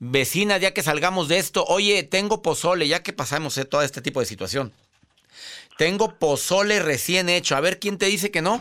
vecinas, 0.00 0.60
ya 0.60 0.74
que 0.74 0.82
salgamos 0.82 1.28
de 1.28 1.38
esto, 1.38 1.64
oye, 1.66 2.02
tengo 2.02 2.42
pozole, 2.42 2.88
ya 2.88 3.02
que 3.02 3.12
pasamos 3.12 3.54
de 3.54 3.64
todo 3.64 3.82
este 3.82 4.02
tipo 4.02 4.18
de 4.18 4.26
situación. 4.26 4.72
Tengo 5.78 6.18
pozole 6.18 6.80
recién 6.80 7.28
hecho. 7.28 7.54
A 7.54 7.60
ver 7.60 7.78
quién 7.78 7.96
te 7.96 8.06
dice 8.06 8.30
que 8.30 8.42
no 8.42 8.60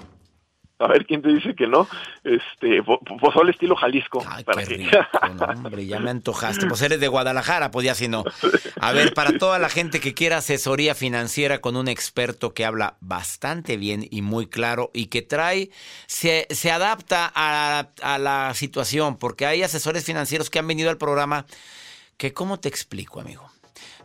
a 0.80 0.88
ver 0.88 1.06
quién 1.06 1.22
te 1.22 1.30
dice 1.30 1.54
que 1.56 1.68
no, 1.68 1.88
este, 2.24 2.82
pozole 3.20 3.52
estilo 3.52 3.76
Jalisco. 3.76 4.24
Ay, 4.28 4.44
para 4.44 4.64
qué 4.64 4.76
rico, 4.76 4.98
hombre, 5.56 5.86
ya 5.86 6.00
me 6.00 6.10
antojaste. 6.10 6.68
Pues 6.68 6.82
eres 6.82 7.00
de 7.00 7.08
Guadalajara, 7.08 7.70
pues 7.70 7.86
ya 7.86 7.96
si 7.96 8.08
no. 8.08 8.24
A 8.80 8.94
ver, 8.94 9.14
para 9.14 9.38
toda 9.38 9.60
la 9.60 9.70
gente 9.70 10.00
que 10.00 10.14
quiera 10.14 10.38
asesoría 10.38 10.96
financiera 10.96 11.60
con 11.60 11.76
un 11.76 11.90
experto 11.90 12.54
que 12.54 12.66
habla 12.66 12.96
bastante 13.02 13.76
bien 13.76 14.08
y 14.10 14.22
muy 14.22 14.48
claro 14.48 14.90
y 14.94 15.08
que 15.08 15.22
trae, 15.22 15.70
se, 16.08 16.48
se 16.50 16.72
adapta 16.72 17.32
a, 17.36 17.90
a 18.02 18.18
la 18.18 18.54
situación, 18.54 19.18
porque 19.18 19.46
hay 19.46 19.64
asesores 19.64 20.06
financieros 20.06 20.50
que 20.50 20.60
han 20.60 20.68
venido 20.68 20.90
al 20.90 20.98
programa 20.98 21.46
que, 22.18 22.34
¿cómo 22.34 22.60
te 22.60 22.70
explico, 22.70 23.20
amigo? 23.20 23.50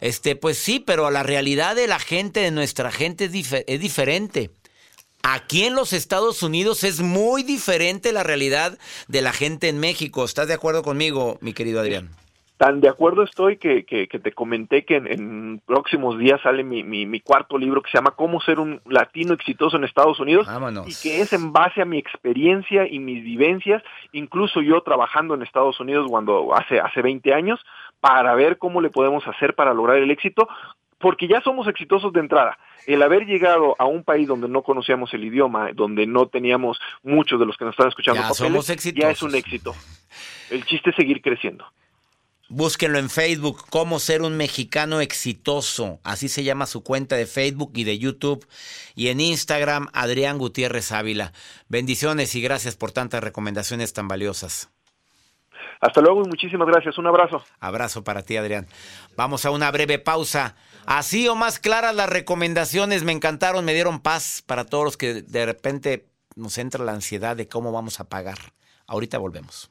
Este, 0.00 0.36
pues 0.36 0.58
sí, 0.58 0.80
pero 0.80 1.10
la 1.10 1.22
realidad 1.22 1.76
de 1.76 1.86
la 1.86 1.98
gente, 1.98 2.40
de 2.40 2.50
nuestra 2.50 2.90
gente 2.90 3.24
es, 3.26 3.52
es 3.66 3.80
diferente. 3.80 4.50
Aquí 5.26 5.64
en 5.64 5.74
los 5.74 5.94
Estados 5.94 6.42
Unidos 6.42 6.84
es 6.84 7.00
muy 7.00 7.44
diferente 7.44 8.12
la 8.12 8.22
realidad 8.22 8.78
de 9.08 9.22
la 9.22 9.32
gente 9.32 9.70
en 9.70 9.80
México. 9.80 10.22
¿Estás 10.22 10.48
de 10.48 10.54
acuerdo 10.54 10.82
conmigo, 10.82 11.38
mi 11.40 11.54
querido 11.54 11.80
Adrián? 11.80 12.10
Tan 12.58 12.82
de 12.82 12.90
acuerdo 12.90 13.22
estoy 13.22 13.56
que, 13.56 13.86
que, 13.86 14.06
te 14.06 14.32
comenté 14.32 14.84
que 14.84 14.96
en, 14.96 15.62
próximos 15.64 16.18
días 16.18 16.42
sale 16.42 16.62
mi, 16.62 16.84
mi, 16.84 17.20
cuarto 17.20 17.56
libro 17.56 17.80
que 17.80 17.90
se 17.90 17.96
llama 17.96 18.10
Cómo 18.10 18.38
ser 18.42 18.60
un 18.60 18.82
latino 18.84 19.32
exitoso 19.32 19.78
en 19.78 19.84
Estados 19.84 20.20
Unidos 20.20 20.46
y 20.86 20.94
que 21.02 21.22
es 21.22 21.32
en 21.32 21.54
base 21.54 21.80
a 21.80 21.86
mi 21.86 21.96
experiencia 21.96 22.86
y 22.86 22.98
mis 22.98 23.24
vivencias, 23.24 23.82
incluso 24.12 24.60
yo 24.60 24.82
trabajando 24.82 25.34
en 25.34 25.42
Estados 25.42 25.80
Unidos 25.80 26.06
cuando 26.08 26.54
hace, 26.54 26.80
hace 26.80 27.00
20 27.00 27.32
años, 27.32 27.60
para 27.98 28.34
ver 28.34 28.58
cómo 28.58 28.82
le 28.82 28.90
podemos 28.90 29.26
hacer 29.26 29.54
para 29.54 29.72
lograr 29.72 29.96
el 29.96 30.10
éxito, 30.10 30.46
porque 31.04 31.28
ya 31.28 31.42
somos 31.42 31.68
exitosos 31.68 32.14
de 32.14 32.20
entrada 32.20 32.56
el 32.86 33.02
haber 33.02 33.26
llegado 33.26 33.76
a 33.78 33.84
un 33.84 34.04
país 34.04 34.26
donde 34.26 34.48
no 34.48 34.62
conocíamos 34.62 35.12
el 35.12 35.22
idioma, 35.22 35.70
donde 35.74 36.06
no 36.06 36.28
teníamos 36.28 36.78
muchos 37.02 37.38
de 37.38 37.44
los 37.44 37.58
que 37.58 37.66
nos 37.66 37.72
están 37.72 37.88
escuchando 37.88 38.22
ya, 38.22 38.32
somos 38.32 38.66
ya 38.66 39.10
es 39.10 39.22
un 39.22 39.34
éxito. 39.34 39.74
El 40.48 40.64
chiste 40.64 40.88
es 40.88 40.96
seguir 40.96 41.20
creciendo. 41.20 41.66
Búsquenlo 42.48 42.98
en 42.98 43.10
Facebook, 43.10 43.64
cómo 43.68 43.98
ser 43.98 44.22
un 44.22 44.38
mexicano 44.38 45.02
exitoso. 45.02 45.98
Así 46.04 46.30
se 46.30 46.42
llama 46.42 46.64
su 46.64 46.82
cuenta 46.82 47.16
de 47.16 47.26
Facebook 47.26 47.72
y 47.74 47.84
de 47.84 47.98
YouTube. 47.98 48.46
Y 48.94 49.08
en 49.08 49.20
Instagram, 49.20 49.88
Adrián 49.92 50.38
Gutiérrez 50.38 50.90
Ávila. 50.90 51.32
Bendiciones 51.68 52.34
y 52.34 52.40
gracias 52.40 52.76
por 52.76 52.92
tantas 52.92 53.22
recomendaciones 53.22 53.92
tan 53.92 54.08
valiosas. 54.08 54.70
Hasta 55.84 56.00
luego 56.00 56.22
y 56.24 56.28
muchísimas 56.28 56.66
gracias. 56.66 56.96
Un 56.96 57.06
abrazo. 57.06 57.44
Abrazo 57.60 58.02
para 58.04 58.22
ti, 58.22 58.38
Adrián. 58.38 58.66
Vamos 59.18 59.44
a 59.44 59.50
una 59.50 59.70
breve 59.70 59.98
pausa. 59.98 60.56
Así 60.86 61.28
o 61.28 61.34
más 61.34 61.58
claras 61.58 61.94
las 61.94 62.08
recomendaciones 62.08 63.04
me 63.04 63.12
encantaron, 63.12 63.64
me 63.64 63.74
dieron 63.74 64.00
paz 64.00 64.42
para 64.46 64.64
todos 64.64 64.84
los 64.84 64.96
que 64.96 65.22
de 65.22 65.46
repente 65.46 66.08
nos 66.36 66.58
entra 66.58 66.84
la 66.84 66.92
ansiedad 66.92 67.36
de 67.36 67.48
cómo 67.48 67.72
vamos 67.72 68.00
a 68.00 68.08
pagar. 68.08 68.38
Ahorita 68.86 69.18
volvemos 69.18 69.70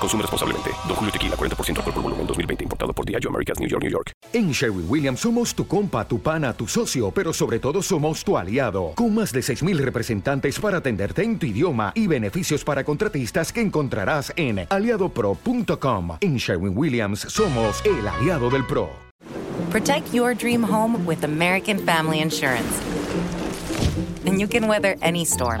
Consume 0.00 0.22
responsablemente. 0.22 0.70
Don 0.86 0.96
Julio 0.96 1.12
Tequila, 1.12 1.36
40% 1.36 1.76
alcohol 1.76 1.92
por 1.92 2.02
volumen, 2.02 2.26
2020. 2.26 2.64
Importado 2.64 2.92
por 2.92 3.04
Diageo 3.04 3.30
Americas, 3.30 3.60
New 3.60 3.68
York, 3.68 3.82
New 3.82 3.92
York. 3.92 4.12
En 4.32 4.50
Sherwin-Williams 4.52 5.20
somos 5.20 5.54
tu 5.54 5.66
compa, 5.66 6.06
tu 6.08 6.20
pana, 6.20 6.52
tu 6.52 6.66
socio, 6.66 7.10
pero 7.10 7.32
sobre 7.32 7.58
todo 7.58 7.82
somos 7.82 8.24
tu 8.24 8.36
aliado. 8.36 8.92
Con 8.94 9.14
más 9.14 9.32
de 9.32 9.40
6.000 9.40 9.76
representantes 9.78 10.58
para 10.58 10.78
atenderte 10.78 11.22
en 11.22 11.38
tu 11.38 11.46
idioma 11.46 11.92
y 11.94 12.06
beneficios 12.06 12.64
para 12.64 12.84
contratistas 12.84 13.52
que 13.52 13.60
encontrarás 13.60 14.32
en 14.36 14.66
aliadopro.com. 14.68 16.16
En 16.20 16.36
Sherwin-Williams 16.36 17.20
somos 17.20 17.84
el 17.84 18.08
aliado 18.08 18.50
del 18.50 18.64
PRO. 18.66 18.88
Protect 19.70 20.12
your 20.12 20.34
dream 20.34 20.64
home 20.64 21.04
with 21.06 21.22
American 21.22 21.78
Family 21.78 22.20
Insurance. 22.20 22.80
And 24.26 24.40
you 24.40 24.48
can 24.48 24.66
weather 24.66 24.96
any 25.00 25.24
storm. 25.24 25.60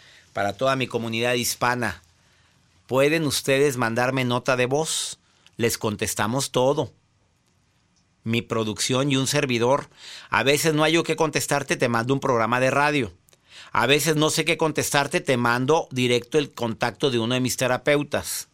Para 0.33 0.53
toda 0.53 0.75
mi 0.75 0.87
comunidad 0.87 1.33
hispana. 1.33 2.01
Pueden 2.87 3.25
ustedes 3.25 3.77
mandarme 3.77 4.25
nota 4.25 4.55
de 4.55 4.65
voz. 4.65 5.19
Les 5.57 5.77
contestamos 5.77 6.51
todo. 6.51 6.91
Mi 8.23 8.41
producción 8.41 9.11
y 9.11 9.17
un 9.17 9.27
servidor. 9.27 9.89
A 10.29 10.43
veces 10.43 10.73
no 10.73 10.83
hay 10.83 10.93
yo 10.93 11.03
que 11.03 11.15
contestarte, 11.15 11.75
te 11.75 11.89
mando 11.89 12.13
un 12.13 12.19
programa 12.19 12.59
de 12.59 12.71
radio. 12.71 13.13
A 13.71 13.85
veces 13.85 14.15
no 14.15 14.29
sé 14.29 14.45
qué 14.45 14.57
contestarte, 14.57 15.21
te 15.21 15.37
mando 15.37 15.87
directo 15.91 16.37
el 16.37 16.51
contacto 16.51 17.09
de 17.09 17.19
uno 17.19 17.33
de 17.33 17.39
mis 17.39 17.57
terapeutas. 17.57 18.49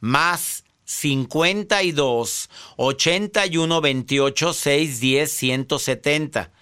Más 0.00 0.64
52 0.84 2.48
81 2.76 3.80
28 3.80 4.52
610 4.52 5.30
170 5.32 6.52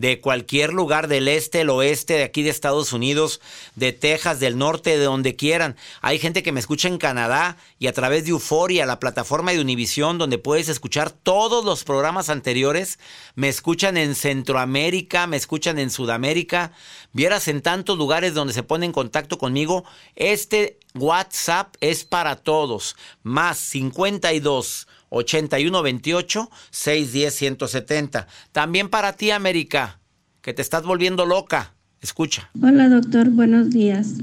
de 0.00 0.18
cualquier 0.18 0.72
lugar 0.72 1.08
del 1.08 1.28
este, 1.28 1.60
el 1.60 1.68
oeste, 1.68 2.14
de 2.14 2.22
aquí 2.22 2.42
de 2.42 2.48
Estados 2.48 2.94
Unidos, 2.94 3.42
de 3.76 3.92
Texas, 3.92 4.40
del 4.40 4.56
norte, 4.56 4.96
de 4.96 5.04
donde 5.04 5.36
quieran. 5.36 5.76
Hay 6.00 6.18
gente 6.18 6.42
que 6.42 6.52
me 6.52 6.60
escucha 6.60 6.88
en 6.88 6.96
Canadá 6.96 7.58
y 7.78 7.86
a 7.86 7.92
través 7.92 8.24
de 8.24 8.30
Euforia, 8.30 8.86
la 8.86 8.98
plataforma 8.98 9.52
de 9.52 9.60
Univisión, 9.60 10.16
donde 10.16 10.38
puedes 10.38 10.70
escuchar 10.70 11.10
todos 11.10 11.66
los 11.66 11.84
programas 11.84 12.30
anteriores. 12.30 12.98
Me 13.34 13.50
escuchan 13.50 13.98
en 13.98 14.14
Centroamérica, 14.14 15.26
me 15.26 15.36
escuchan 15.36 15.78
en 15.78 15.90
Sudamérica. 15.90 16.72
Vieras 17.12 17.46
en 17.48 17.60
tantos 17.60 17.98
lugares 17.98 18.32
donde 18.32 18.54
se 18.54 18.62
pone 18.62 18.86
en 18.86 18.92
contacto 18.92 19.36
conmigo. 19.36 19.84
Este 20.16 20.78
WhatsApp 20.94 21.74
es 21.80 22.04
para 22.04 22.36
todos. 22.36 22.96
Más 23.22 23.58
52 23.58 24.88
8128 25.10 26.50
610 26.70 27.34
170. 27.34 28.26
También 28.52 28.88
para 28.88 29.12
ti, 29.12 29.30
América, 29.30 30.00
que 30.40 30.54
te 30.54 30.62
estás 30.62 30.84
volviendo 30.84 31.26
loca. 31.26 31.74
Escucha. 32.00 32.48
Hola, 32.62 32.88
doctor. 32.88 33.28
Buenos 33.28 33.70
días. 33.70 34.14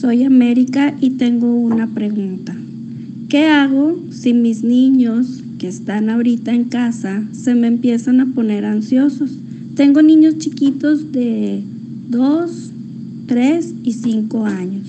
Soy 0.00 0.24
América 0.24 0.94
y 1.00 1.10
tengo 1.10 1.52
una 1.52 1.86
pregunta. 1.92 2.56
¿Qué 3.28 3.46
hago 3.48 3.98
si 4.10 4.32
mis 4.32 4.62
niños 4.62 5.42
que 5.58 5.68
están 5.68 6.08
ahorita 6.08 6.52
en 6.52 6.64
casa 6.64 7.24
se 7.32 7.54
me 7.54 7.66
empiezan 7.66 8.20
a 8.20 8.26
poner 8.34 8.64
ansiosos? 8.64 9.30
Tengo 9.74 10.00
niños 10.00 10.38
chiquitos 10.38 11.12
de 11.12 11.62
2, 12.08 12.50
3 13.26 13.74
y 13.82 13.92
5 13.92 14.46
años. 14.46 14.86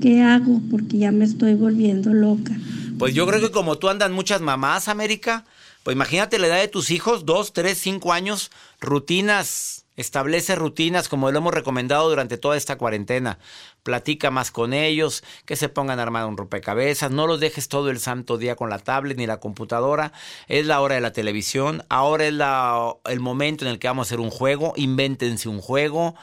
¿Qué 0.00 0.20
hago? 0.20 0.60
Porque 0.70 0.98
ya 0.98 1.12
me 1.12 1.24
estoy 1.24 1.54
volviendo 1.54 2.12
loca. 2.12 2.58
Pues 2.98 3.14
yo 3.14 3.26
creo 3.26 3.40
que 3.40 3.50
como 3.50 3.76
tú 3.76 3.88
andan 3.88 4.12
muchas 4.12 4.40
mamás, 4.40 4.88
América, 4.88 5.44
pues 5.82 5.94
imagínate 5.94 6.38
la 6.38 6.46
edad 6.46 6.58
de 6.58 6.68
tus 6.68 6.90
hijos, 6.90 7.26
dos, 7.26 7.52
tres, 7.52 7.78
cinco 7.78 8.12
años, 8.12 8.50
rutinas, 8.80 9.84
establece 9.96 10.54
rutinas 10.54 11.08
como 11.08 11.30
lo 11.30 11.38
hemos 11.38 11.52
recomendado 11.54 12.08
durante 12.08 12.38
toda 12.38 12.56
esta 12.56 12.76
cuarentena. 12.76 13.38
Platica 13.82 14.30
más 14.30 14.50
con 14.50 14.72
ellos, 14.72 15.22
que 15.44 15.56
se 15.56 15.68
pongan 15.68 15.98
a 15.98 16.02
armar 16.02 16.26
un 16.26 16.36
rompecabezas, 16.36 17.10
no 17.10 17.26
los 17.26 17.38
dejes 17.38 17.68
todo 17.68 17.90
el 17.90 18.00
santo 18.00 18.38
día 18.38 18.56
con 18.56 18.70
la 18.70 18.78
tablet 18.78 19.16
ni 19.16 19.26
la 19.26 19.40
computadora. 19.40 20.12
Es 20.48 20.66
la 20.66 20.80
hora 20.80 20.94
de 20.96 21.00
la 21.00 21.12
televisión, 21.12 21.84
ahora 21.88 22.26
es 22.26 22.32
la, 22.32 22.94
el 23.04 23.20
momento 23.20 23.64
en 23.64 23.70
el 23.70 23.78
que 23.78 23.88
vamos 23.88 24.06
a 24.06 24.08
hacer 24.08 24.20
un 24.20 24.30
juego, 24.30 24.72
invéntense 24.76 25.48
un 25.48 25.60
juego. 25.60 26.14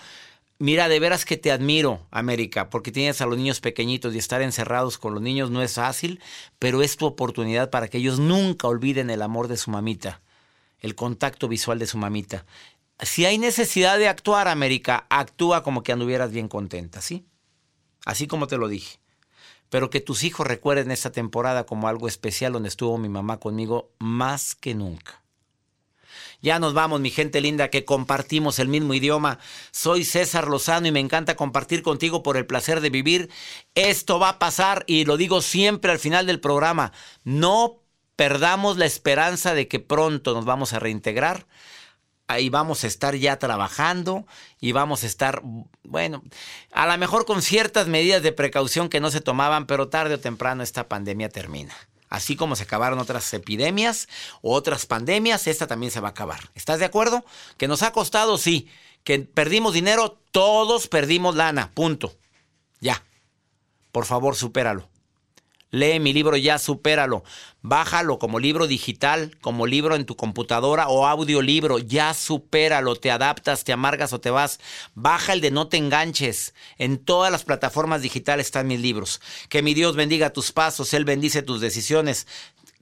Mira, 0.63 0.87
de 0.87 0.97
veras 0.97 1.25
que 1.25 1.35
te 1.35 1.51
admiro, 1.51 2.07
América, 2.09 2.69
porque 2.69 2.93
tienes 2.93 3.19
a 3.19 3.25
los 3.25 3.37
niños 3.37 3.59
pequeñitos 3.59 4.15
y 4.15 4.17
estar 4.17 4.41
encerrados 4.41 4.97
con 4.97 5.13
los 5.13 5.21
niños 5.21 5.51
no 5.51 5.61
es 5.61 5.73
fácil, 5.73 6.21
pero 6.57 6.81
es 6.81 6.95
tu 6.95 7.05
oportunidad 7.05 7.69
para 7.69 7.89
que 7.89 7.97
ellos 7.97 8.17
nunca 8.17 8.69
olviden 8.69 9.09
el 9.09 9.23
amor 9.23 9.49
de 9.49 9.57
su 9.57 9.71
mamita, 9.71 10.21
el 10.79 10.95
contacto 10.95 11.49
visual 11.49 11.79
de 11.79 11.87
su 11.87 11.97
mamita. 11.97 12.45
Si 13.01 13.25
hay 13.25 13.39
necesidad 13.39 13.97
de 13.97 14.07
actuar, 14.07 14.47
América, 14.47 15.05
actúa 15.09 15.63
como 15.63 15.83
que 15.83 15.91
anduvieras 15.91 16.31
bien 16.31 16.47
contenta, 16.47 17.01
¿sí? 17.01 17.25
Así 18.05 18.27
como 18.27 18.47
te 18.47 18.57
lo 18.57 18.69
dije. 18.69 18.99
Pero 19.69 19.89
que 19.89 19.99
tus 19.99 20.23
hijos 20.23 20.47
recuerden 20.47 20.91
esta 20.91 21.11
temporada 21.11 21.65
como 21.65 21.89
algo 21.89 22.07
especial 22.07 22.53
donde 22.53 22.69
estuvo 22.69 22.97
mi 22.97 23.09
mamá 23.09 23.37
conmigo 23.37 23.91
más 23.99 24.55
que 24.55 24.75
nunca. 24.75 25.22
Ya 26.43 26.59
nos 26.59 26.73
vamos, 26.73 26.99
mi 26.99 27.09
gente 27.09 27.39
linda, 27.39 27.69
que 27.69 27.85
compartimos 27.85 28.59
el 28.59 28.67
mismo 28.67 28.93
idioma. 28.93 29.39
Soy 29.71 30.03
César 30.03 30.49
Lozano 30.49 30.87
y 30.87 30.91
me 30.91 30.99
encanta 30.99 31.37
compartir 31.37 31.81
contigo 31.81 32.21
por 32.21 32.35
el 32.35 32.45
placer 32.45 32.81
de 32.81 32.89
vivir. 32.89 33.29
Esto 33.75 34.19
va 34.19 34.27
a 34.27 34.39
pasar 34.39 34.83
y 34.85 35.05
lo 35.05 35.15
digo 35.15 35.41
siempre 35.41 35.93
al 35.93 35.99
final 35.99 36.27
del 36.27 36.41
programa. 36.41 36.91
No 37.23 37.81
perdamos 38.17 38.75
la 38.75 38.85
esperanza 38.85 39.53
de 39.53 39.69
que 39.69 39.79
pronto 39.79 40.33
nos 40.33 40.43
vamos 40.43 40.73
a 40.73 40.79
reintegrar. 40.79 41.47
Ahí 42.27 42.49
vamos 42.49 42.83
a 42.83 42.87
estar 42.87 43.15
ya 43.15 43.39
trabajando 43.39 44.27
y 44.59 44.73
vamos 44.73 45.03
a 45.03 45.07
estar, 45.07 45.41
bueno, 45.83 46.23
a 46.73 46.85
lo 46.87 46.97
mejor 46.97 47.25
con 47.25 47.41
ciertas 47.41 47.87
medidas 47.87 48.21
de 48.21 48.33
precaución 48.33 48.89
que 48.89 48.99
no 48.99 49.11
se 49.11 49.21
tomaban, 49.21 49.65
pero 49.65 49.87
tarde 49.87 50.15
o 50.15 50.19
temprano 50.19 50.61
esta 50.61 50.89
pandemia 50.89 51.29
termina. 51.29 51.73
Así 52.13 52.35
como 52.35 52.55
se 52.55 52.61
acabaron 52.61 52.99
otras 52.99 53.33
epidemias 53.33 54.07
o 54.43 54.53
otras 54.53 54.85
pandemias, 54.85 55.47
esta 55.47 55.65
también 55.65 55.91
se 55.91 55.99
va 55.99 56.09
a 56.09 56.11
acabar. 56.11 56.51
¿Estás 56.53 56.77
de 56.77 56.85
acuerdo? 56.85 57.25
Que 57.57 57.67
nos 57.67 57.81
ha 57.81 57.91
costado, 57.91 58.37
sí. 58.37 58.69
Que 59.03 59.17
perdimos 59.17 59.73
dinero, 59.73 60.19
todos 60.29 60.87
perdimos 60.87 61.33
lana. 61.33 61.71
Punto. 61.73 62.15
Ya. 62.79 63.03
Por 63.91 64.05
favor, 64.05 64.35
supéralo. 64.35 64.92
Lee 65.73 65.99
mi 65.99 66.13
libro 66.13 66.37
ya, 66.37 66.59
supéralo. 66.59 67.23
Bájalo 67.63 68.19
como 68.19 68.39
libro 68.39 68.67
digital, 68.67 69.35
como 69.41 69.65
libro 69.65 69.95
en 69.95 70.05
tu 70.05 70.15
computadora 70.15 70.87
o 70.87 71.07
audiolibro. 71.07 71.79
Ya 71.79 72.13
supéralo. 72.13 72.95
Te 72.95 73.09
adaptas, 73.09 73.63
te 73.63 73.73
amargas 73.73 74.13
o 74.13 74.21
te 74.21 74.29
vas. 74.29 74.59
Baja 74.93 75.33
el 75.33 75.41
de 75.41 75.49
no 75.49 75.69
te 75.69 75.77
enganches. 75.77 76.53
En 76.77 76.99
todas 77.03 77.31
las 77.31 77.43
plataformas 77.43 78.03
digitales 78.03 78.45
están 78.45 78.67
mis 78.67 78.81
libros. 78.81 79.19
Que 79.49 79.63
mi 79.63 79.73
Dios 79.73 79.95
bendiga 79.95 80.29
tus 80.29 80.51
pasos. 80.51 80.93
Él 80.93 81.05
bendice 81.05 81.41
tus 81.41 81.59
decisiones. 81.59 82.27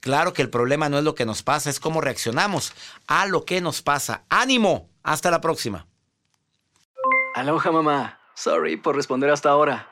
Claro 0.00 0.34
que 0.34 0.42
el 0.42 0.50
problema 0.50 0.90
no 0.90 0.98
es 0.98 1.04
lo 1.04 1.14
que 1.14 1.24
nos 1.24 1.42
pasa, 1.42 1.70
es 1.70 1.80
cómo 1.80 2.02
reaccionamos 2.02 2.74
a 3.06 3.24
lo 3.24 3.46
que 3.46 3.62
nos 3.62 3.80
pasa. 3.80 4.24
¡Ánimo! 4.28 4.90
Hasta 5.02 5.30
la 5.30 5.40
próxima. 5.40 5.86
Aloha 7.36 7.72
mamá. 7.72 8.18
Sorry 8.34 8.76
por 8.76 8.96
responder 8.96 9.30
hasta 9.30 9.48
ahora. 9.48 9.91